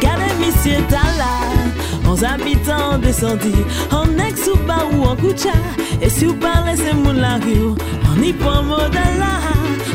[0.00, 1.77] gardez monsieur Tala.
[2.08, 5.52] Onze habitants descendus, en ex ou pas ou en coucha.
[6.00, 7.76] Et si vous parlez, c'est moun la rio,
[8.10, 9.34] on y prend modèle là.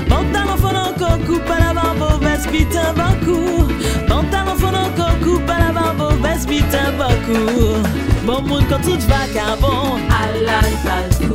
[0.08, 3.68] Pantalon phono coco, pas la barbe, veste bite un beaucoup.
[4.08, 7.82] Pantalon phono coco, pas la barbe, veste bite un beaucoup.
[8.26, 11.34] Bon monde quand tout va qu'à bon, Allah Zazou.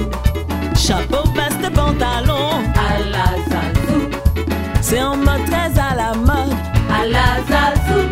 [0.76, 4.08] Chapeau, veste pantalon, Allah Zazou.
[4.80, 6.56] C'est en mode très à la mode,
[6.88, 8.06] Allah Zazou.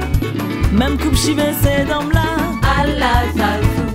[0.73, 2.03] Même coupe chivée, c'est dans
[2.85, 3.87] là, Allah Zazou.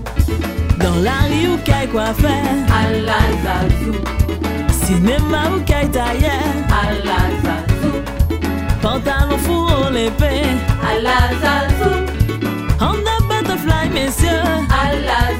[0.80, 3.94] Dans la rue ou qu'aille quoi faire, Allah Zazou.
[4.86, 7.94] Cinéma ou qu'aille d'ailleurs, Allah Zazou.
[8.82, 10.44] Pantalon fou, on l'épée,
[10.90, 12.11] Allah Zazou.
[13.94, 14.68] Messieurs,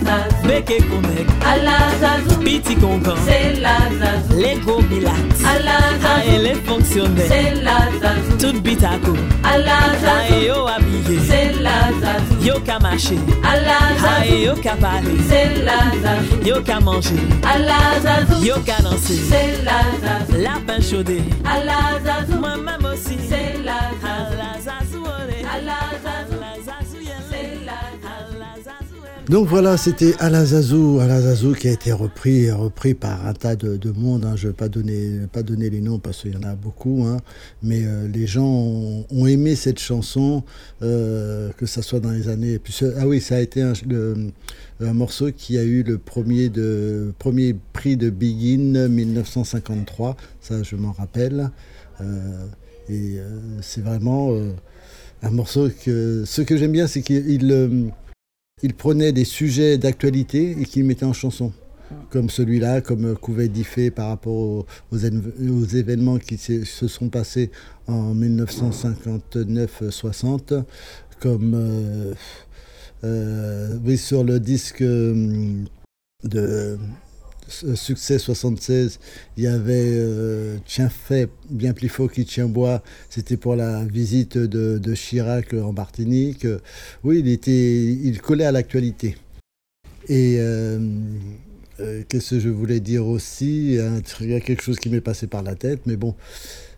[0.04, 0.48] Zazou.
[0.48, 2.40] Béké Konek, Allah Zazou.
[2.42, 4.40] Piti Concon, c'est la Zazou.
[4.42, 5.14] Les gros bilates,
[5.46, 6.36] Allah Zazou.
[6.36, 8.38] Et les fonctionnaires, c'est la Zazou.
[8.40, 10.34] Tout bitaco, Allah Zazou.
[10.36, 12.46] Et yo habillé, c'est la Zazou.
[12.46, 14.34] Yo ka marché, Allah Zazou.
[14.34, 16.48] Et yo ka parler, c'est la Zazou.
[16.48, 17.22] Yo ka manger,
[18.04, 18.44] Zazou.
[18.44, 20.42] Yo ka danser, c'est la Zazou.
[20.42, 22.40] Lapin chaudé, Allah Zazou.
[22.40, 24.71] Moi-même aussi, c'est la Zazou.
[29.32, 33.92] Donc voilà, c'était Alazazou, Alazazou qui a été repris, repris par un tas de, de
[33.92, 34.26] monde.
[34.26, 34.36] hein.
[34.36, 37.16] Je ne vais pas donner, les noms parce qu'il y en a beaucoup, hein.
[37.64, 40.44] mais euh, les gens ont, aimé cette chanson,
[40.82, 42.60] euh, que ça soit dans les années.
[42.98, 43.74] ah oui, ça a été un,
[44.92, 50.92] morceau qui a eu le premier, de, premier prix de Begin 1953, ça je m'en
[50.92, 51.52] rappelle.
[52.02, 52.48] Euh,
[52.90, 53.16] et
[53.62, 54.38] c'est vraiment
[55.24, 56.24] un morceau que.
[56.26, 57.94] Ce que j'aime bien, c'est qu'il.
[58.64, 61.52] Il, prenait des sujets d'actualité et qu'il mettait en chanson.
[62.10, 67.52] Comme celui-là, comme euh, Couvet d'Ifé par rapport aux, événements qui se sont passés
[67.88, 70.64] en 1959-60,
[71.20, 72.14] comme euh,
[73.04, 75.68] euh, oui, sur le disque de
[77.76, 79.00] Succès 76,
[79.38, 82.82] il y avait euh, Tiens fait bien plus faux qu'il tient bois.
[83.10, 86.46] C'était pour la visite de, de Chirac en Martinique.
[86.46, 86.60] Euh,
[87.04, 89.18] Oui, il, était, il collait à l'actualité.
[90.08, 90.80] Et euh,
[91.80, 93.78] euh, qu'est-ce que je voulais dire aussi?
[94.22, 96.16] Il y a quelque chose qui m'est passé par la tête, mais bon,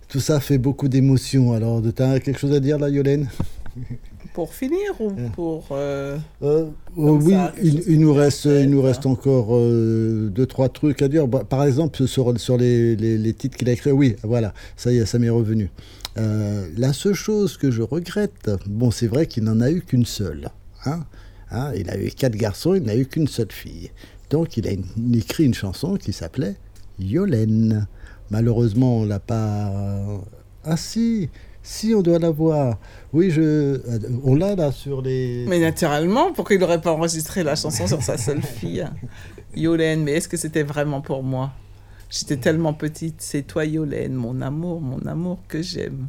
[0.07, 1.53] tout ça fait beaucoup d'émotions.
[1.53, 3.29] Alors, tu as quelque chose à dire là, Yolène
[4.33, 5.67] Pour finir ou pour.
[5.71, 10.45] euh, Oh, comme oui, ça, il, nous reste, te il nous reste encore euh, deux,
[10.47, 11.27] trois trucs à dire.
[11.27, 14.91] Bah, par exemple, sur, sur les, les- les titres qu'il a écrits, oui, voilà, ça
[14.91, 15.69] y est, ça m'est revenu.
[16.17, 20.05] Euh, la seule chose que je regrette, bon, c'est vrai qu'il n'en a eu qu'une
[20.05, 20.49] seule.
[20.85, 21.03] Hein
[21.55, 23.91] Hein, il a eu quatre garçons, il n'a eu qu'une seule fille.
[24.31, 26.55] Donc, il a une- écrit une chanson qui s'appelait
[26.97, 27.85] Yolène.
[28.31, 29.71] Malheureusement, on l'a pas.
[30.63, 31.29] Ah si,
[31.63, 32.77] si, on doit l'avoir.
[33.13, 33.79] Oui, je,
[34.23, 35.45] on l'a là sur les.
[35.47, 38.85] Mais naturellement, pourquoi il n'aurait pas enregistré la chanson sur sa seule fille
[39.55, 41.51] Yolène, mais est-ce que c'était vraiment pour moi?
[42.09, 46.07] J'étais tellement petite, c'est toi Yolène, mon amour, mon amour que j'aime.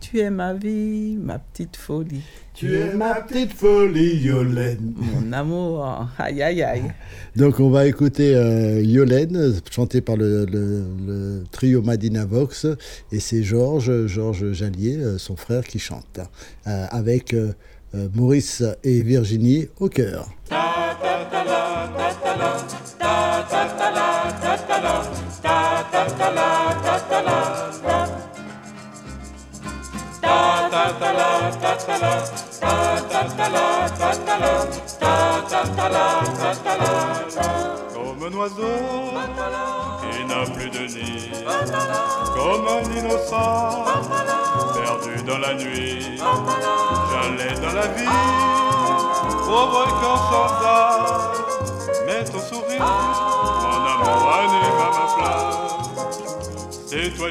[0.00, 2.20] Tu es ma vie, ma petite folie.
[2.54, 4.94] Tu es ma petite folie, Yolène.
[4.96, 6.92] Mon amour, aïe aïe aïe.
[7.34, 12.66] Donc on va écouter euh, Yolène, chantée par le, le- le trio Madina Vox,
[13.12, 16.20] et c'est Georges, Georges Jallier, euh, son frère, qui chante,
[16.66, 17.52] euh, avec euh,
[18.14, 20.28] Maurice et Virginie au chœur.
[37.92, 38.76] Comme un oiseau
[40.00, 41.30] qui n'a plus de nid,
[42.34, 43.84] comme un innocent
[44.74, 46.20] perdu dans la nuit,
[47.10, 48.06] j'allais dans la vie,
[49.44, 51.32] pauvre cœur sans âme,
[52.06, 52.86] mais ton sourire,
[53.60, 55.65] mon amour anime à ma flamme.
[56.96, 57.28] C'est toi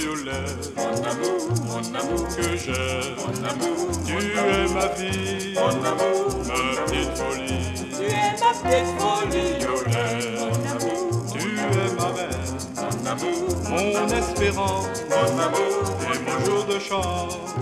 [0.77, 6.85] mon amour, mon amour que j'aime, mon amour, tu es ma vie, mon amour, ma
[6.85, 7.73] petite folie.
[7.97, 14.07] Tu es ma petite folie, Yolène, mon amour, tu es ma mère, mon amour, mon
[14.15, 17.55] espérance, mon amour, et mon jour de chance.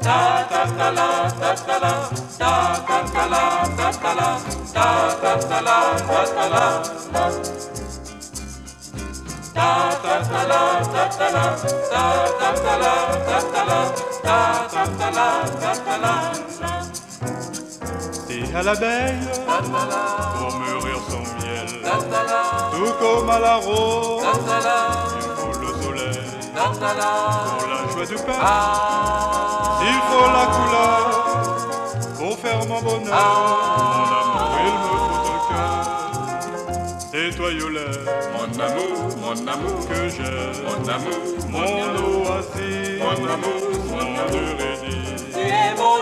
[0.00, 2.10] Ta ta ta la ta ta la.
[2.38, 4.40] Ta ta ta la ta ta la.
[4.72, 5.78] Ta ta ta la
[6.08, 7.61] ta ta la
[18.28, 19.28] T'es à l'abeille
[20.38, 21.70] pour mûrir son miel,
[22.72, 24.24] tout comme à la rose,
[25.16, 28.40] il faut le soleil pour la joie du pain.
[29.82, 31.04] Il faut la couleur
[32.18, 34.21] pour faire mon bonheur.
[37.38, 40.52] Mon amour, mon amour que j'aime.
[40.64, 41.60] Mon amour, mon
[42.24, 45.32] oasis, mon amour, mon Eurydice.
[45.32, 45.98] Tu es mon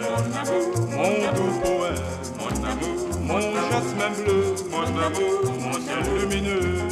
[0.00, 2.08] mon amour, mon doux poème,
[2.38, 3.40] mon amour, mon
[3.70, 6.88] jasmin bleu, mon amour, mon ciel lumineux.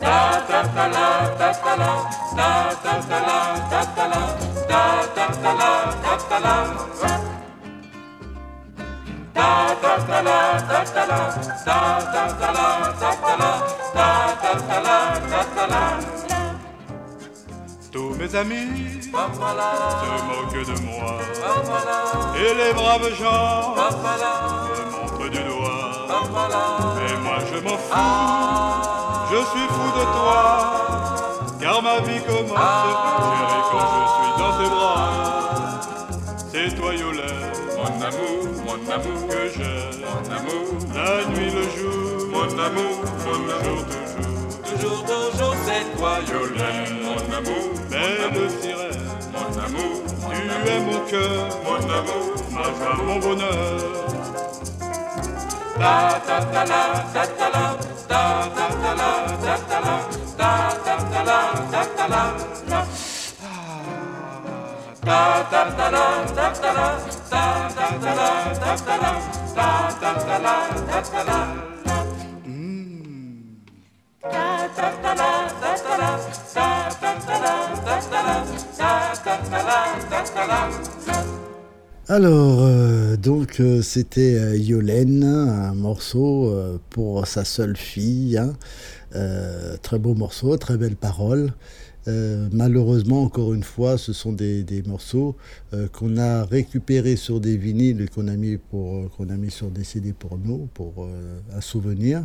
[0.00, 1.08] Ta ta ta la
[1.38, 1.90] ta ta la.
[2.36, 2.50] Ta
[2.82, 3.38] ta ta la
[3.70, 4.22] ta ta la.
[4.68, 4.80] Ta
[5.14, 5.70] ta ta la
[6.02, 7.27] ta ta la
[17.92, 21.18] Tous mes amis se moquent de moi.
[22.36, 25.88] Et les braves gens me montrent du doigt.
[26.96, 27.94] Mais moi je m'en fous,
[29.30, 30.42] je suis fou de toi,
[31.60, 32.58] car ma vie commence,
[38.98, 39.68] amour que
[40.00, 47.02] mon amour, la nuit, le jour, mon amour, toujours, toujours, toujours, toujours, c'est toi Yolène,
[47.02, 53.18] mon amour, belle sirène, mon amour, tu es mon cœur, mon amour, ma joie, mon
[53.18, 54.08] bonheur.
[55.78, 57.76] Ta ta ta la ta ta la.
[58.08, 59.10] Ta ta ta la
[59.44, 59.96] ta ta la.
[60.36, 60.50] Ta
[60.84, 61.38] ta ta la
[61.70, 62.36] ta ta la
[62.68, 63.17] la
[82.10, 88.38] Alors, euh, donc, euh, c'était euh, Yolène, un morceau euh, pour sa seule fille.
[88.38, 88.54] hein.
[89.82, 91.52] Très beau morceau, très belle parole.
[92.08, 95.36] Euh, malheureusement, encore une fois, ce sont des, morceaux
[95.74, 98.56] euh, qu'on a récupérés sur des vinyles et qu'on a mis
[99.36, 102.24] mis sur des CD pour nous, pour euh, un souvenir.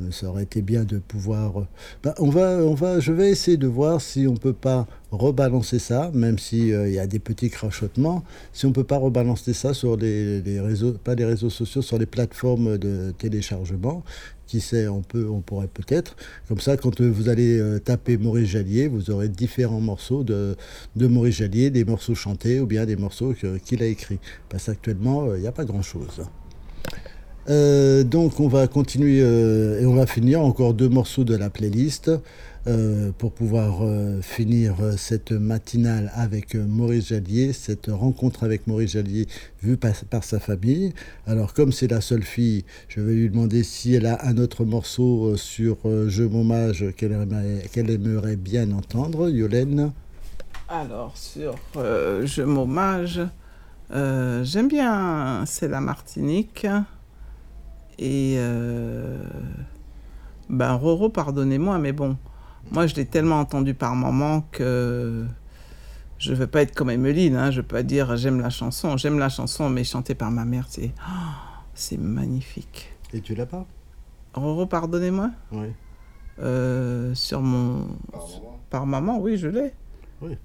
[0.00, 1.60] Euh, ça aurait été bien de pouvoir.
[1.60, 1.66] euh,
[2.02, 5.78] bah, on va, on va, je vais essayer de voir si on peut pas rebalancer
[5.78, 8.24] ça, même si euh, il y a des petits crachotements.
[8.52, 9.96] Si on peut pas rebalancer ça sur
[10.60, 14.02] réseaux, les réseaux sociaux, sur les plateformes de téléchargement.
[14.46, 16.16] Qui sait, on peut, on pourrait peut-être.
[16.48, 20.56] Comme ça, quand euh, vous allez euh, taper Maurice Jallier, vous aurez différents morceaux de,
[20.96, 23.34] de Maurice Jallier, des morceaux chantés ou bien des morceaux
[23.64, 24.18] qu'il a écrits.
[24.48, 26.22] Parce qu'actuellement, euh, il n'y a pas grand-chose.
[27.46, 32.10] Donc on va continuer et on va finir encore deux morceaux de la playlist
[32.66, 38.92] euh, pour pouvoir euh, finir euh, cette matinale avec Maurice Jallier, cette rencontre avec Maurice
[38.92, 39.26] Jallier
[39.62, 40.94] vue par, sa famille.
[41.26, 44.64] Alors comme c'est la seule fille, je vais lui demander si elle a un autre
[44.64, 45.76] morceau sur
[46.08, 47.12] Je m'hommage qu'elle
[47.90, 49.28] aimerait, bien entendre.
[49.28, 49.92] Yolène
[50.70, 53.20] Alors, sur Je m'hommage,
[53.90, 56.66] j'aime bien C'est la Martinique.
[57.98, 58.38] Et.
[60.48, 62.16] ben, Roro, pardonnez-moi, mais bon,
[62.72, 65.24] moi je l'ai tellement entendu par maman que.
[66.18, 68.96] Je ne veux pas être comme Emeline, hein, je peux pas dire j'aime la chanson.
[68.96, 70.90] J'aime la chanson, mais chantée par ma mère, c'est.
[71.06, 71.10] oh,
[71.74, 72.92] c'est magnifique.
[73.12, 73.66] Et tu l'as pas?
[74.32, 75.30] Roro, pardonnez-moi?
[75.52, 75.66] Oui.
[76.40, 77.88] Euh, sur mon.
[78.70, 79.72] Par maman, oui, je l'ai.
[80.22, 80.36] Oui.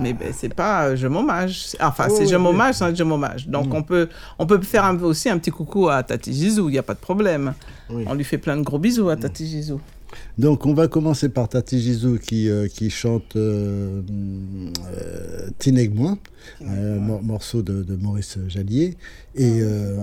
[0.00, 1.76] Mais ben, c'est pas euh, je m'hommage.
[1.80, 2.42] Enfin, Oh, c'est je oui.
[2.42, 3.46] m'hommage, c'est je m'hommage.
[3.48, 3.76] Donc Mm.
[3.76, 4.08] on peut
[4.40, 6.94] on peut faire un- aussi un petit coucou à Tati Gizou, il n'y a pas
[6.94, 7.54] de problème.
[7.90, 9.80] On lui fait plein de gros bisous à Tati Gizou.
[10.38, 14.02] Donc on va commencer par Tati Gizou qui, euh, qui chante euh,
[14.92, 16.18] euh, Tineg-moi,
[16.64, 18.96] un mor- morceau de, de Maurice Jallier.
[19.34, 19.98] Et, euh,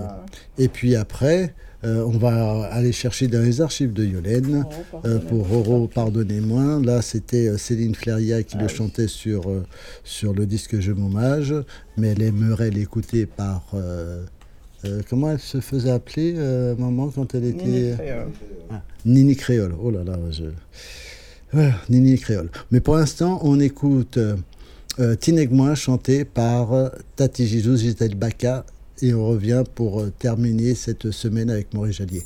[0.58, 4.64] et puis après, on va aller chercher dans les archives de Yolène
[5.28, 6.80] pour Roro Pardonnez-moi.
[6.84, 9.42] Là, c'était Céline Fleria qui le chantait sur,
[10.02, 11.54] sur le disque Je m'hommage,
[11.96, 13.72] mais elle aimerait l'écouter par...
[14.86, 17.64] euh, euh, comment elle se faisait appeler, euh, maman, quand elle était...
[17.64, 18.32] Nini Créole.
[18.70, 19.74] Ah, Nini Créole.
[19.80, 20.44] Oh là là, je...
[21.52, 22.50] Voilà, Nini Créole.
[22.70, 24.36] Mais pour l'instant, on écoute euh,
[24.98, 28.64] euh, Tineg-moi chanté par euh, Tati Gizou, Gisèle Baka,
[29.02, 32.24] et on revient pour euh, terminer cette semaine avec Maurice Jallier.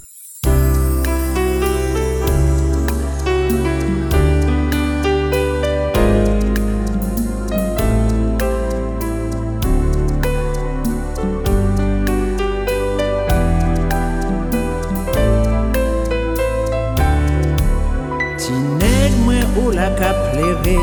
[20.62, 20.78] pleve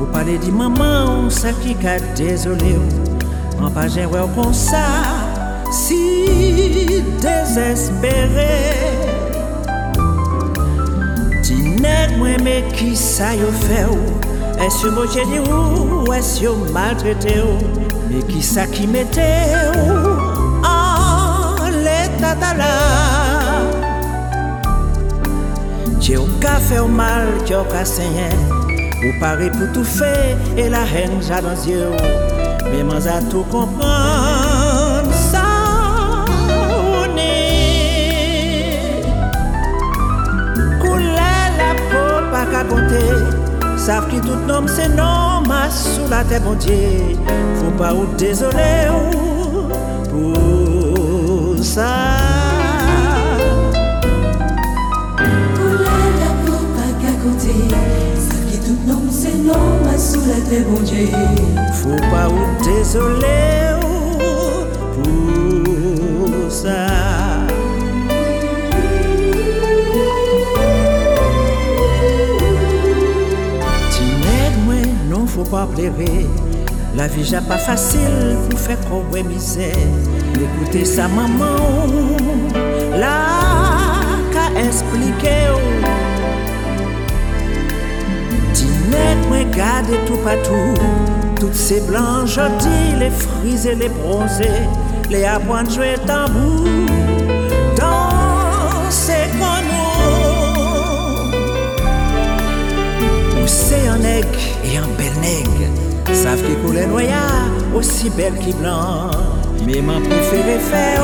[0.00, 4.30] Ou pale di maman ou sa ki ka dezole ou An pa jen wè ou
[4.36, 4.84] kon sa
[5.74, 8.52] Si desespere
[11.42, 14.14] Ti neg mwen me ki sa yo fe ou
[14.62, 17.58] Es yo moje di ou, ou es yo maltrete ou
[18.08, 19.28] Me ki sa ki mete
[19.74, 20.14] ou
[20.66, 22.72] An leta tala
[25.98, 28.30] Che ou ka fe ou mal, che ou ka senye
[28.98, 30.14] Ou pare pou tou fe,
[30.58, 32.38] e la hen ja dans zye ou.
[32.68, 35.44] Me man za tou kompran sa
[36.50, 37.30] ou ne
[40.82, 41.30] Koule
[41.60, 42.02] la po
[42.34, 43.04] pa ka konte
[43.78, 47.16] Sav ki tout nom se nom mas sou la te bon Dieu.
[47.62, 48.88] Faut pas ou désolé
[60.28, 61.06] Sete bon dje
[61.80, 63.28] Fou pa ou desole
[63.80, 66.74] ou Pou sa.
[73.94, 76.26] Ti med mwen non fou pa pleve
[76.98, 79.70] La vi ja pa fasil pou fe kowe mize
[80.36, 82.04] Ekoute sa maman
[83.00, 83.16] La
[84.36, 85.97] ka esplike ou.
[89.28, 91.08] Mwen gade tout partout.
[91.40, 94.66] Toutes ces blancs jodis, les frisés, les bronzés
[95.08, 96.66] Les apprendre jouer tambour
[97.76, 101.30] Danser con nous
[103.40, 104.26] Ou c'est un nèg
[104.64, 105.48] et un bel nèg
[106.12, 107.28] Savent qui coule noya
[107.72, 109.10] aussi belle qui blanc
[109.64, 111.02] Mais m'en préféré faire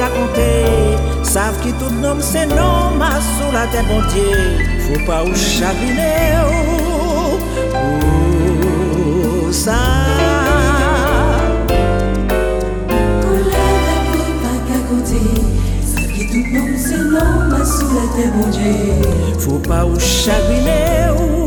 [0.00, 0.64] Couler la peau pas qu'à compter
[1.22, 4.32] Savent qui tout nom c'est non, ma sous la terre bon Dieu.
[4.80, 7.36] Faut pas ou chagriner ou,
[9.48, 9.80] ou ça.
[19.38, 21.46] Faut pas ou chagriner ou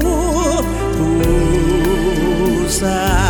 [0.97, 3.22] pour ça.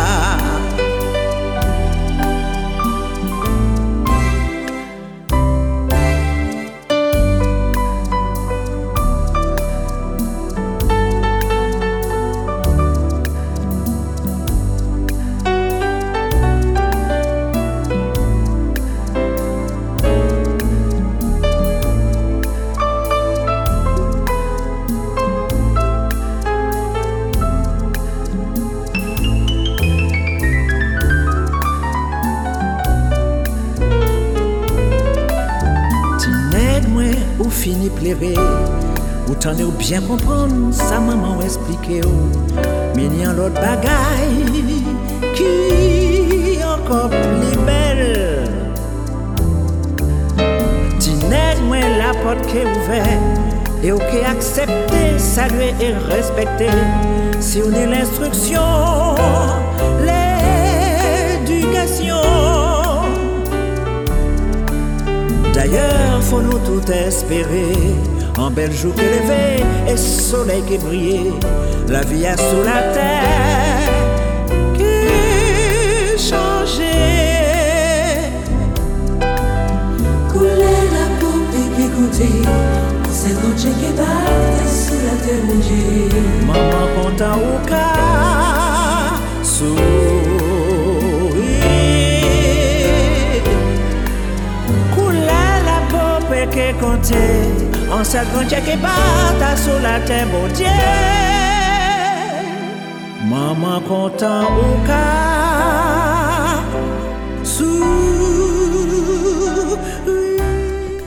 [38.04, 38.34] Pleve
[39.28, 39.34] Ou
[39.64, 42.28] ou bien comprendre Sa maman ou explike ou
[42.96, 44.28] Men yon lot bagay
[45.34, 48.02] Ki ankon pli bel
[51.00, 53.02] Ti nèg mwen la pot ke ouve
[53.84, 56.70] E ou ke aksepte Salue et respecte
[57.40, 59.14] Si ou ne l'instruction
[60.04, 62.24] L'éducation.
[65.54, 67.94] D'ailleurs, faut nous tout espérer.
[68.38, 71.32] En bel jour qui levé et soleil qui brillait,
[71.88, 73.92] la vie a sous la terre
[74.76, 76.82] qui changeait.
[80.32, 82.42] Couler la coupe et qui goûter,
[83.12, 84.26] c'est ton qui bat
[84.66, 85.44] sous la terre.
[86.46, 90.33] Maman content au cas sourire.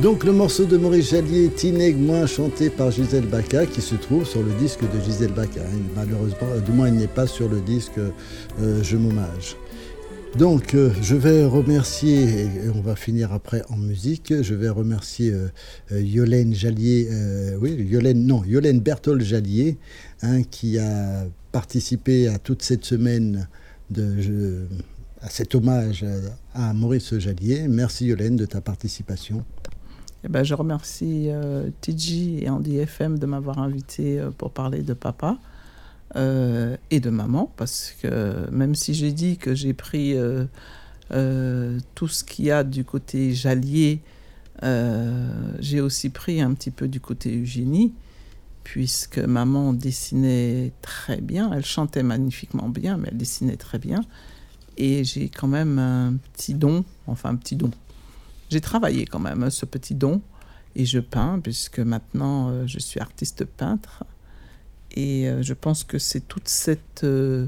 [0.02, 4.26] Donc le morceau de Maurice Jallier, Tineg moins chanté par Gisèle Baca, qui se trouve
[4.26, 5.60] sur le disque de Gisèle Baca.
[5.62, 5.80] hein.
[5.96, 9.58] Malheureusement, du moins il n'est pas sur le disque euh, Je m'hommage.
[10.38, 15.32] Donc euh, je vais remercier, et on va finir après en musique, je vais remercier
[15.32, 15.48] euh,
[15.92, 19.78] euh, Yolène Jallier, euh, oui, Yolène, non, Yolène Berthold Jallier,
[20.22, 23.48] hein, qui a participé à toute cette semaine
[23.90, 24.68] de,
[25.22, 26.06] à cet hommage
[26.54, 27.68] à Maurice Jallier.
[27.68, 29.44] Merci Yolène de ta participation.
[30.24, 31.30] Eh ben, je remercie
[31.82, 35.40] TG et Andy FM de m'avoir invité pour parler de papa
[36.16, 40.46] euh, et de maman, parce que même si j'ai dit que j'ai pris euh,
[41.12, 44.02] euh, tout ce qu'il y a du côté Jallier,
[45.60, 47.94] j'ai aussi pris un petit peu du côté Eugénie,
[48.64, 54.02] puisque maman dessinait très bien, elle chantait magnifiquement bien, mais elle dessinait très bien,
[54.78, 57.72] et j'ai quand même un petit don, enfin un petit don.
[58.50, 60.22] J'ai travaillé quand même hein, ce petit don.
[60.80, 64.04] Et je peins puisque maintenant je suis artiste peintre
[64.92, 67.48] et euh, je pense que c'est toute cette euh,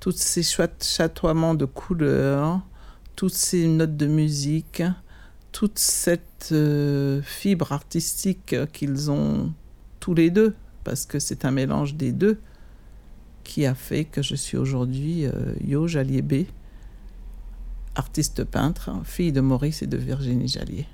[0.00, 2.60] tous ces chatoiements de couleurs,
[3.16, 4.82] toutes ces notes de musique,
[5.50, 9.52] toute cette euh, fibre artistique qu'ils ont
[9.98, 10.54] tous les deux
[10.84, 12.38] parce que c'est un mélange des deux
[13.44, 15.26] qui a fait que je suis aujourd'hui
[15.64, 16.46] Yo Jallier B
[17.98, 20.86] artiste peintre, fille de Maurice et de Virginie Jallier,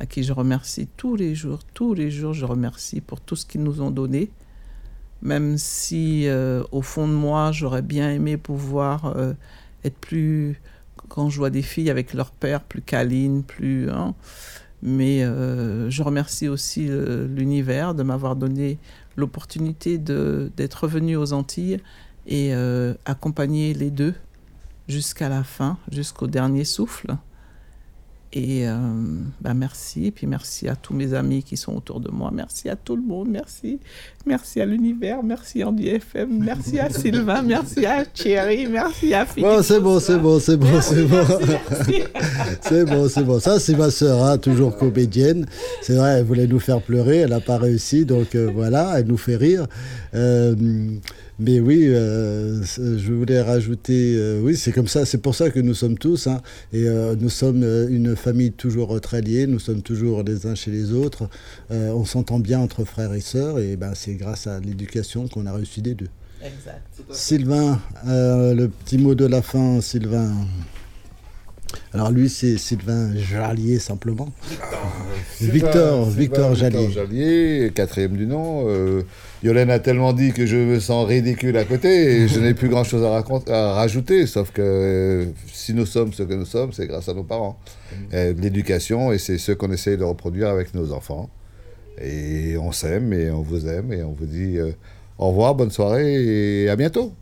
[0.00, 3.44] à qui je remercie tous les jours, tous les jours, je remercie pour tout ce
[3.44, 4.30] qu'ils nous ont donné,
[5.22, 9.32] même si euh, au fond de moi, j'aurais bien aimé pouvoir euh,
[9.84, 10.60] être plus,
[11.08, 13.88] quand je vois des filles avec leur père, plus câlines, plus...
[13.90, 14.14] hein,
[14.82, 18.78] mais euh, je remercie aussi l'univers de m'avoir donné
[19.16, 21.78] l'opportunité d'être revenu aux Antilles
[22.26, 22.52] et
[23.04, 24.14] accompagner les deux
[24.88, 27.16] jusqu'à la fin, jusqu'au dernier souffle.
[28.34, 28.76] Et euh,
[29.42, 32.70] bah merci, et puis merci à tous mes amis qui sont autour de moi, merci
[32.70, 33.78] à tout le monde, merci,
[34.24, 39.50] merci à l'univers, merci Andy FM, merci à Sylvain, merci à Thierry, merci à Philippe.
[39.50, 41.26] Bon, c'est bon, c'est bon, c'est bon, c'est bon.
[42.62, 43.40] C'est bon, c'est bon.
[43.40, 45.46] Ça, c'est ma sœur, hein, toujours comédienne.
[45.82, 49.06] C'est vrai, elle voulait nous faire pleurer, elle n'a pas réussi, donc euh, voilà, elle
[49.06, 49.66] nous fait rire.
[50.14, 50.54] Euh,
[51.42, 55.60] mais oui, euh, je voulais rajouter, euh, oui, c'est comme ça, c'est pour ça que
[55.60, 56.40] nous sommes tous, hein,
[56.72, 60.70] et euh, nous sommes une famille toujours très liée, nous sommes toujours les uns chez
[60.70, 61.28] les autres,
[61.70, 65.46] Euh, on s'entend bien entre frères et sœurs, et ben, c'est grâce à l'éducation qu'on
[65.46, 66.08] a réussi des deux.
[66.42, 66.82] Exact.
[67.12, 70.32] Sylvain, euh, le petit mot de la fin, Sylvain.
[71.94, 74.28] Alors lui, c'est Sylvain Jallier simplement.
[75.38, 76.90] Sylvain- Victor, Sylvain Victor Jallier.
[76.90, 78.66] Jallier, quatrième du nom.
[79.42, 81.88] Yolène a tellement dit que je me sens ridicule à côté
[82.22, 86.12] et je n'ai plus grand chose à, à rajouter, sauf que euh, si nous sommes
[86.12, 87.58] ce que nous sommes, c'est grâce à nos parents.
[88.14, 91.28] Euh, L'éducation, et c'est ce qu'on essaye de reproduire avec nos enfants.
[92.00, 94.70] Et on s'aime et on vous aime et on vous dit euh,
[95.18, 97.12] au revoir, bonne soirée et à bientôt.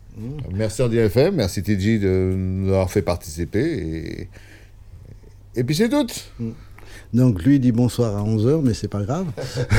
[0.53, 3.63] Merci Andy FM, merci TJ de nous avoir fait participer.
[3.63, 4.29] Et,
[5.59, 6.07] et puis c'est tout.
[7.13, 9.27] Donc lui dit bonsoir à 11h, mais c'est pas grave.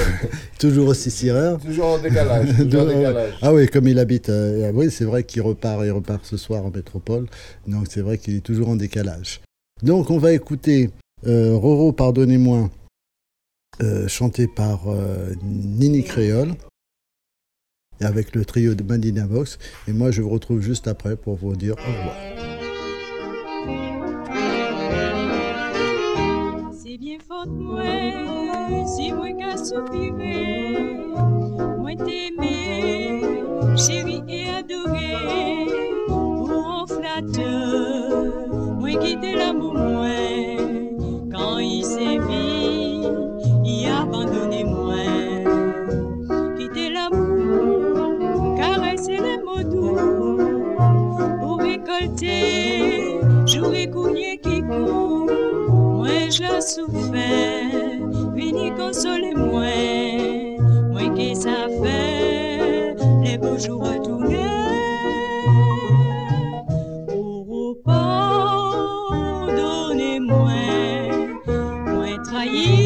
[0.58, 1.58] Toujours aussi 6 heures.
[1.60, 3.34] Toujours en décalage, toujours en décalage.
[3.40, 6.36] Ah oui, comme il habite, euh, ah oui, c'est vrai qu'il repart, il repart ce
[6.36, 7.26] soir en métropole.
[7.66, 9.40] Donc c'est vrai qu'il est toujours en décalage.
[9.82, 10.90] Donc on va écouter
[11.26, 12.68] euh, Roro, pardonnez-moi,
[13.82, 16.54] euh, chanté par euh, Nini Créole,
[18.00, 19.58] avec le trio de Mandina Vox.
[19.86, 22.41] Et moi, je vous retrouve juste après pour vous dire au revoir.
[27.44, 31.00] Si moi qu'à soupirer,
[31.76, 33.42] moi t'aimer,
[33.76, 35.66] chérie et adoré,
[36.06, 38.46] pour en flatteur,
[38.78, 40.06] moi quitter l'amour moi,
[41.32, 43.08] quand il sévit,
[43.64, 45.02] il abandonné moi,
[46.56, 50.38] quitter l'amour, caresser les mots doux,
[51.40, 54.62] pour récolter, jouer coulier qui
[56.02, 59.70] Moi je souffert, vini consoler moi,
[60.90, 64.36] moi qui ça fait, les beaux jours retournés.
[67.84, 68.82] Pardonnez-moi,
[71.86, 72.81] moi trahi ou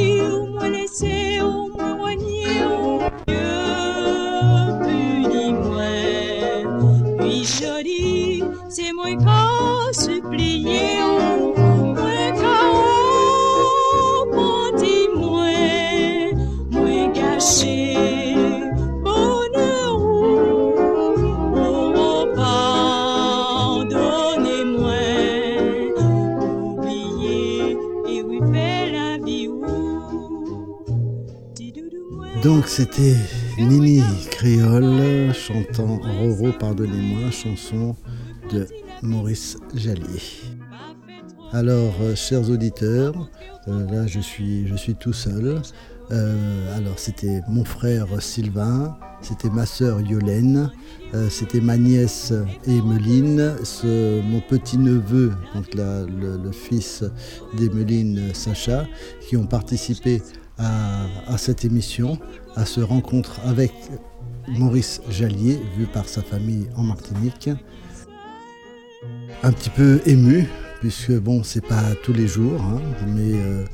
[32.77, 33.17] c'était
[33.57, 37.97] Nini Créole chantant Roro, pardonnez-moi, chanson
[38.53, 38.67] de
[39.01, 40.21] Maurice Jallier.
[41.55, 43.31] Alors, euh, chers auditeurs,
[43.69, 45.63] euh, là je suis, je suis tout seul.
[46.11, 50.71] Euh, alors c'était mon frère Sylvain, c'était ma sœur Yolène,
[51.31, 52.35] c'était ma nièce
[52.67, 53.55] Emeline,
[53.85, 57.05] mon petit-neveu, donc le fils
[57.57, 58.87] d'Emeline Sacha,
[59.23, 60.21] qui ont participé
[60.59, 62.19] à, cette émission,
[62.55, 63.73] à ce rencontre avec
[64.49, 67.51] Maurice Jallier, vu par sa famille en Martinique.
[69.43, 70.47] Un petit peu ému,
[70.81, 73.65] puisque bon, c'est pas tous les jours, hein, mais euh,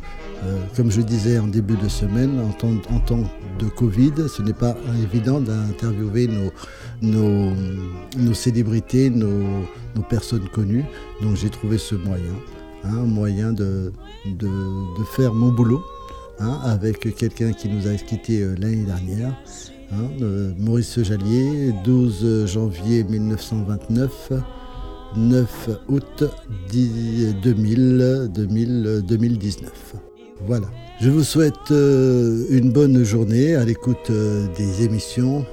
[0.45, 3.25] euh, comme je disais en début de semaine, en temps,
[3.59, 6.29] de Covid, ce n'est pas évident d'interviewer
[7.01, 7.55] nos,
[8.35, 9.63] célébrités, nos,
[10.09, 10.85] personnes connues.
[11.21, 12.35] Donc j'ai trouvé ce moyen,
[12.85, 13.93] hein, un moyen de,
[14.27, 15.85] de, de faire mon boulot
[16.43, 19.33] hein, avec quelqu'un qui nous a quittés euh, l'année dernière.
[19.93, 24.33] hein, euh, Maurice Jallier, 12 janvier 1929,
[25.17, 26.25] 9 août
[26.71, 29.71] 10 2000, 2000, 2019.
[30.47, 30.67] Voilà.
[31.01, 34.11] Je vous souhaite euh, une bonne journée à l'écoute
[34.57, 35.45] des émissions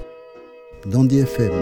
[0.86, 1.52] d'Andy FM.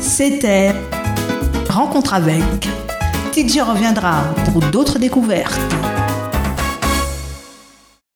[0.00, 0.72] C'était
[1.68, 2.42] Rencontre avec.
[3.32, 5.60] TJ reviendra pour d'autres découvertes.